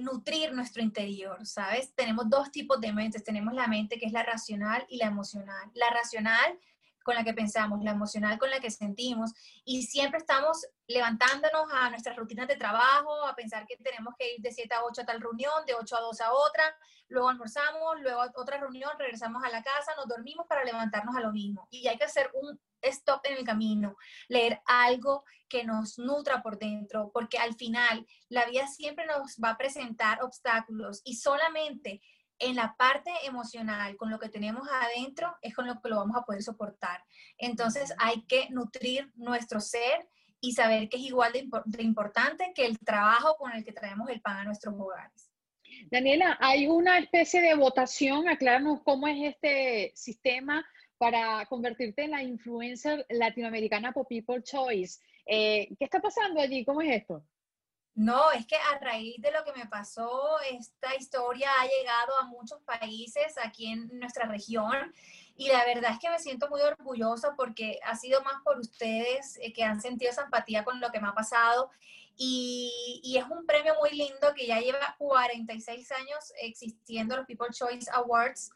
nutrir 0.00 0.52
nuestro 0.52 0.82
interior, 0.82 1.46
¿sabes? 1.46 1.94
Tenemos 1.94 2.28
dos 2.28 2.50
tipos 2.50 2.80
de 2.80 2.92
mentes. 2.92 3.24
Tenemos 3.24 3.54
la 3.54 3.66
mente 3.66 3.98
que 3.98 4.06
es 4.06 4.12
la 4.12 4.22
racional 4.22 4.84
y 4.88 4.98
la 4.98 5.06
emocional. 5.06 5.70
La 5.74 5.90
racional 5.90 6.58
con 7.04 7.14
la 7.14 7.22
que 7.22 7.34
pensamos, 7.34 7.84
la 7.84 7.92
emocional 7.92 8.38
con 8.38 8.50
la 8.50 8.58
que 8.58 8.70
sentimos 8.70 9.32
y 9.64 9.82
siempre 9.82 10.18
estamos 10.18 10.66
levantándonos 10.88 11.66
a 11.72 11.90
nuestras 11.90 12.16
rutinas 12.16 12.48
de 12.48 12.56
trabajo, 12.56 13.26
a 13.26 13.36
pensar 13.36 13.66
que 13.66 13.76
tenemos 13.76 14.14
que 14.18 14.34
ir 14.34 14.40
de 14.40 14.50
7 14.50 14.74
a 14.74 14.84
8 14.84 15.02
a 15.02 15.04
tal 15.04 15.20
reunión, 15.20 15.64
de 15.66 15.74
8 15.74 15.96
a 15.96 16.00
2 16.00 16.20
a 16.22 16.32
otra, 16.32 16.76
luego 17.08 17.28
almorzamos, 17.28 18.00
luego 18.00 18.22
a 18.22 18.32
otra 18.34 18.58
reunión, 18.58 18.90
regresamos 18.98 19.44
a 19.44 19.50
la 19.50 19.62
casa, 19.62 19.92
nos 19.96 20.08
dormimos 20.08 20.46
para 20.48 20.64
levantarnos 20.64 21.14
a 21.14 21.20
lo 21.20 21.30
mismo. 21.30 21.68
Y 21.70 21.86
hay 21.86 21.98
que 21.98 22.04
hacer 22.04 22.30
un 22.32 22.58
stop 22.80 23.20
en 23.24 23.36
el 23.36 23.44
camino, 23.44 23.96
leer 24.28 24.60
algo 24.66 25.24
que 25.54 25.62
nos 25.62 26.00
nutra 26.00 26.42
por 26.42 26.58
dentro, 26.58 27.12
porque 27.14 27.38
al 27.38 27.54
final 27.54 28.04
la 28.28 28.44
vida 28.46 28.66
siempre 28.66 29.06
nos 29.06 29.36
va 29.36 29.50
a 29.50 29.56
presentar 29.56 30.20
obstáculos 30.20 31.00
y 31.04 31.14
solamente 31.14 32.02
en 32.40 32.56
la 32.56 32.74
parte 32.76 33.12
emocional, 33.22 33.96
con 33.96 34.10
lo 34.10 34.18
que 34.18 34.28
tenemos 34.28 34.66
adentro, 34.68 35.32
es 35.42 35.54
con 35.54 35.68
lo 35.68 35.80
que 35.80 35.90
lo 35.90 35.98
vamos 35.98 36.16
a 36.16 36.24
poder 36.24 36.42
soportar. 36.42 37.04
Entonces 37.38 37.94
hay 37.98 38.22
que 38.26 38.50
nutrir 38.50 39.12
nuestro 39.14 39.60
ser 39.60 40.08
y 40.40 40.54
saber 40.54 40.88
que 40.88 40.96
es 40.96 41.04
igual 41.04 41.32
de, 41.32 41.48
de 41.66 41.82
importante 41.84 42.52
que 42.52 42.66
el 42.66 42.76
trabajo 42.80 43.36
con 43.36 43.52
el 43.52 43.64
que 43.64 43.72
traemos 43.72 44.10
el 44.10 44.20
pan 44.20 44.38
a 44.38 44.44
nuestros 44.44 44.74
hogares. 44.76 45.30
Daniela, 45.88 46.36
hay 46.40 46.66
una 46.66 46.98
especie 46.98 47.40
de 47.40 47.54
votación, 47.54 48.28
acláranos 48.28 48.80
cómo 48.82 49.06
es 49.06 49.18
este 49.22 49.92
sistema 49.94 50.66
para 50.98 51.46
convertirte 51.46 52.02
en 52.02 52.10
la 52.10 52.24
influencer 52.24 53.06
latinoamericana 53.08 53.92
por 53.92 54.08
People 54.08 54.42
Choice. 54.42 54.98
Eh, 55.26 55.68
¿Qué 55.78 55.84
está 55.84 56.00
pasando 56.00 56.40
allí? 56.40 56.64
¿Cómo 56.64 56.82
es 56.82 57.02
esto? 57.02 57.24
No, 57.94 58.32
es 58.32 58.44
que 58.46 58.56
a 58.56 58.78
raíz 58.80 59.20
de 59.22 59.30
lo 59.30 59.44
que 59.44 59.52
me 59.52 59.66
pasó, 59.66 60.40
esta 60.50 60.96
historia 60.96 61.48
ha 61.60 61.66
llegado 61.66 62.18
a 62.20 62.26
muchos 62.26 62.60
países 62.62 63.36
aquí 63.42 63.70
en 63.70 63.88
nuestra 64.00 64.26
región 64.26 64.92
y 65.36 65.48
la 65.48 65.64
verdad 65.64 65.92
es 65.92 66.00
que 66.00 66.10
me 66.10 66.18
siento 66.18 66.48
muy 66.48 66.60
orgullosa 66.60 67.34
porque 67.36 67.78
ha 67.84 67.94
sido 67.94 68.20
más 68.22 68.42
por 68.44 68.58
ustedes 68.58 69.38
eh, 69.40 69.52
que 69.52 69.62
han 69.62 69.80
sentido 69.80 70.10
esa 70.10 70.24
empatía 70.24 70.64
con 70.64 70.80
lo 70.80 70.90
que 70.90 71.00
me 71.00 71.06
ha 71.08 71.14
pasado 71.14 71.70
y, 72.16 73.00
y, 73.02 73.16
es 73.16 73.24
un 73.24 73.44
premio 73.44 73.74
muy 73.80 73.90
lindo 73.90 74.34
que 74.36 74.46
ya 74.46 74.60
lleva 74.60 74.94
46 74.98 75.90
años 75.92 76.32
existiendo 76.40 77.16
los 77.16 77.26
People 77.26 77.48
Choice 77.52 77.90
Awards 77.92 78.50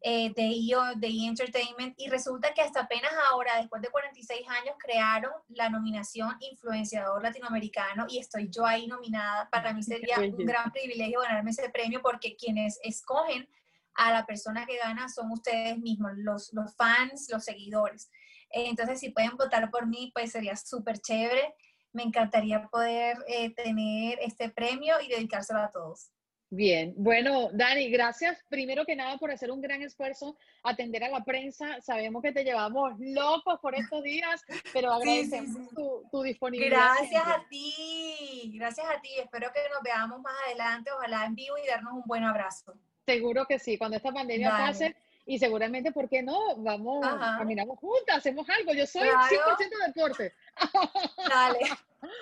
eh, 0.00 0.32
de 0.32 0.46
IO, 0.46 0.80
de 0.96 1.08
e 1.08 1.26
Entertainment, 1.26 1.94
y 1.98 2.08
resulta 2.08 2.54
que 2.54 2.62
hasta 2.62 2.82
apenas 2.82 3.10
ahora, 3.30 3.56
después 3.56 3.82
de 3.82 3.88
46 3.88 4.48
años, 4.48 4.76
crearon 4.78 5.32
la 5.48 5.68
nominación 5.70 6.36
Influenciador 6.40 7.22
Latinoamericano 7.22 8.06
y 8.08 8.18
estoy 8.18 8.48
yo 8.48 8.64
ahí 8.64 8.86
nominada. 8.86 9.48
Para 9.50 9.72
mí 9.72 9.82
sería 9.82 10.18
un 10.18 10.46
gran 10.46 10.70
privilegio 10.70 11.20
ganarme 11.20 11.50
ese 11.50 11.68
premio 11.70 12.00
porque 12.00 12.36
quienes 12.36 12.78
escogen 12.82 13.48
a 13.94 14.12
la 14.12 14.24
persona 14.24 14.64
que 14.66 14.76
gana 14.76 15.08
son 15.08 15.32
ustedes 15.32 15.76
mismos, 15.78 16.12
los, 16.16 16.52
los 16.52 16.74
fans, 16.76 17.28
los 17.30 17.44
seguidores. 17.44 18.10
Entonces, 18.50 19.00
si 19.00 19.10
pueden 19.10 19.36
votar 19.36 19.68
por 19.70 19.86
mí, 19.86 20.12
pues 20.14 20.32
sería 20.32 20.56
súper 20.56 20.98
chévere. 21.00 21.54
Me 21.92 22.04
encantaría 22.04 22.68
poder 22.68 23.18
eh, 23.26 23.52
tener 23.54 24.18
este 24.20 24.50
premio 24.50 25.00
y 25.00 25.08
dedicárselo 25.08 25.60
a 25.60 25.70
todos. 25.70 26.12
Bien, 26.50 26.94
bueno, 26.96 27.50
Dani, 27.52 27.90
gracias 27.90 28.42
primero 28.48 28.86
que 28.86 28.96
nada 28.96 29.18
por 29.18 29.30
hacer 29.30 29.50
un 29.50 29.60
gran 29.60 29.82
esfuerzo, 29.82 30.38
atender 30.62 31.04
a 31.04 31.10
la 31.10 31.22
prensa. 31.22 31.80
Sabemos 31.82 32.22
que 32.22 32.32
te 32.32 32.42
llevamos 32.42 32.94
locos 32.98 33.60
por 33.60 33.74
estos 33.74 34.02
días, 34.02 34.42
pero 34.72 34.92
agradecemos 34.92 35.68
Tu, 36.10 36.22
disponibilidad. 36.22 36.94
Gracias 36.96 37.22
a 37.26 37.46
ti, 37.50 38.50
gracias 38.54 38.86
a 38.86 38.98
ti. 39.02 39.10
Espero 39.22 39.52
que 39.52 39.60
nos 39.72 39.82
veamos 39.82 40.22
más 40.22 40.34
adelante, 40.46 40.90
ojalá 40.90 41.26
en 41.26 41.34
vivo 41.34 41.56
y 41.62 41.66
darnos 41.66 41.92
un 41.92 42.04
buen 42.06 42.24
abrazo. 42.24 42.74
Seguro 43.04 43.44
que 43.46 43.58
sí, 43.58 43.76
cuando 43.76 43.98
esta 43.98 44.12
pandemia 44.12 44.50
pase 44.50 44.96
y 45.28 45.38
seguramente, 45.38 45.92
¿por 45.92 46.08
qué 46.08 46.22
no? 46.22 46.56
Vamos, 46.56 47.06
caminamos 47.06 47.78
juntas, 47.78 48.16
hacemos 48.16 48.48
algo. 48.48 48.72
Yo 48.72 48.86
soy 48.86 49.06
100% 49.06 49.86
deporte. 49.86 50.34
Dale. 51.28 51.58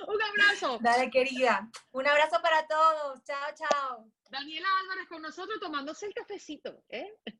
Un 0.08 0.22
abrazo. 0.22 0.78
Dale, 0.80 1.08
querida. 1.08 1.70
Un 1.92 2.04
abrazo 2.04 2.42
para 2.42 2.66
todos. 2.66 3.22
Chao, 3.22 3.54
chao. 3.54 4.04
Daniela 4.28 4.66
Álvarez 4.80 5.06
con 5.08 5.22
nosotros 5.22 5.60
tomándose 5.60 6.06
el 6.06 6.14
cafecito. 6.14 6.82
¿eh? 6.88 7.14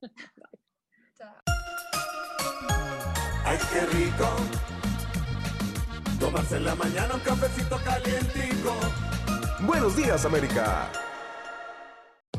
Ay, 3.45 3.59
qué 3.73 3.81
rico. 3.87 4.37
Tomarse 6.21 6.59
en 6.59 6.65
la 6.65 6.77
mañana 6.77 7.15
un 7.15 7.21
cafecito 7.23 7.77
calientico. 7.83 8.77
Buenos 9.63 9.97
días, 9.97 10.25
América. 10.25 10.93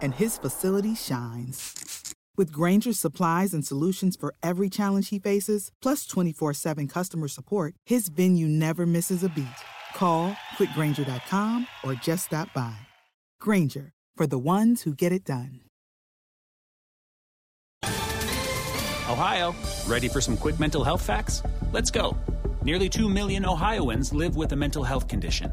and 0.00 0.14
his 0.14 0.38
facility 0.38 0.94
shines. 0.94 2.14
With 2.36 2.52
Granger's 2.52 2.98
supplies 2.98 3.54
and 3.54 3.64
solutions 3.64 4.16
for 4.16 4.34
every 4.42 4.68
challenge 4.68 5.08
he 5.08 5.18
faces, 5.18 5.70
plus 5.80 6.06
24 6.06 6.54
7 6.54 6.88
customer 6.88 7.28
support, 7.28 7.74
his 7.86 8.08
venue 8.08 8.48
never 8.48 8.84
misses 8.86 9.24
a 9.24 9.28
beat. 9.28 9.46
Call 9.94 10.36
quickgranger.com 10.58 11.66
or 11.82 11.94
just 11.94 12.26
stop 12.26 12.52
by. 12.52 12.76
Granger, 13.40 13.92
for 14.16 14.26
the 14.26 14.38
ones 14.38 14.82
who 14.82 14.94
get 14.94 15.12
it 15.12 15.24
done. 15.24 15.60
Ohio, 19.08 19.54
ready 19.86 20.08
for 20.08 20.20
some 20.20 20.36
quick 20.36 20.58
mental 20.58 20.82
health 20.82 21.00
facts? 21.00 21.42
Let's 21.72 21.92
go. 21.92 22.16
Nearly 22.62 22.88
2 22.88 23.08
million 23.08 23.46
Ohioans 23.46 24.12
live 24.12 24.34
with 24.34 24.52
a 24.52 24.56
mental 24.56 24.82
health 24.82 25.06
condition. 25.06 25.52